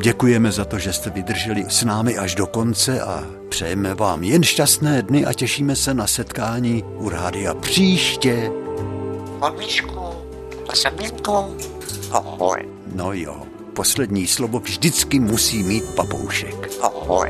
Děkujeme 0.07 0.53
za 0.53 0.65
to, 0.65 0.79
že 0.79 0.93
jste 0.93 1.11
vydrželi 1.11 1.65
s 1.69 1.85
námi 1.85 2.19
až 2.19 2.35
do 2.35 2.47
konce 2.47 3.01
a 3.01 3.25
přejeme 3.49 3.95
vám 3.95 4.23
jen 4.23 4.43
šťastné 4.43 5.03
dny 5.03 5.27
a 5.27 5.33
těšíme 5.33 5.77
se 5.77 5.95
na 5.95 6.07
setkání 6.07 6.85
u 6.97 7.09
rádia 7.09 7.55
příště. 7.55 8.51
Jsem 10.75 10.93
Mínkou. 10.97 11.57
Ahoj. 12.11 12.69
No 12.95 13.13
jo, 13.13 13.43
poslední 13.75 14.27
slovo 14.27 14.59
vždycky 14.59 15.21
musí 15.21 15.63
mít 15.63 15.85
papoušek. 15.85 16.71
Ahoj. 16.83 17.29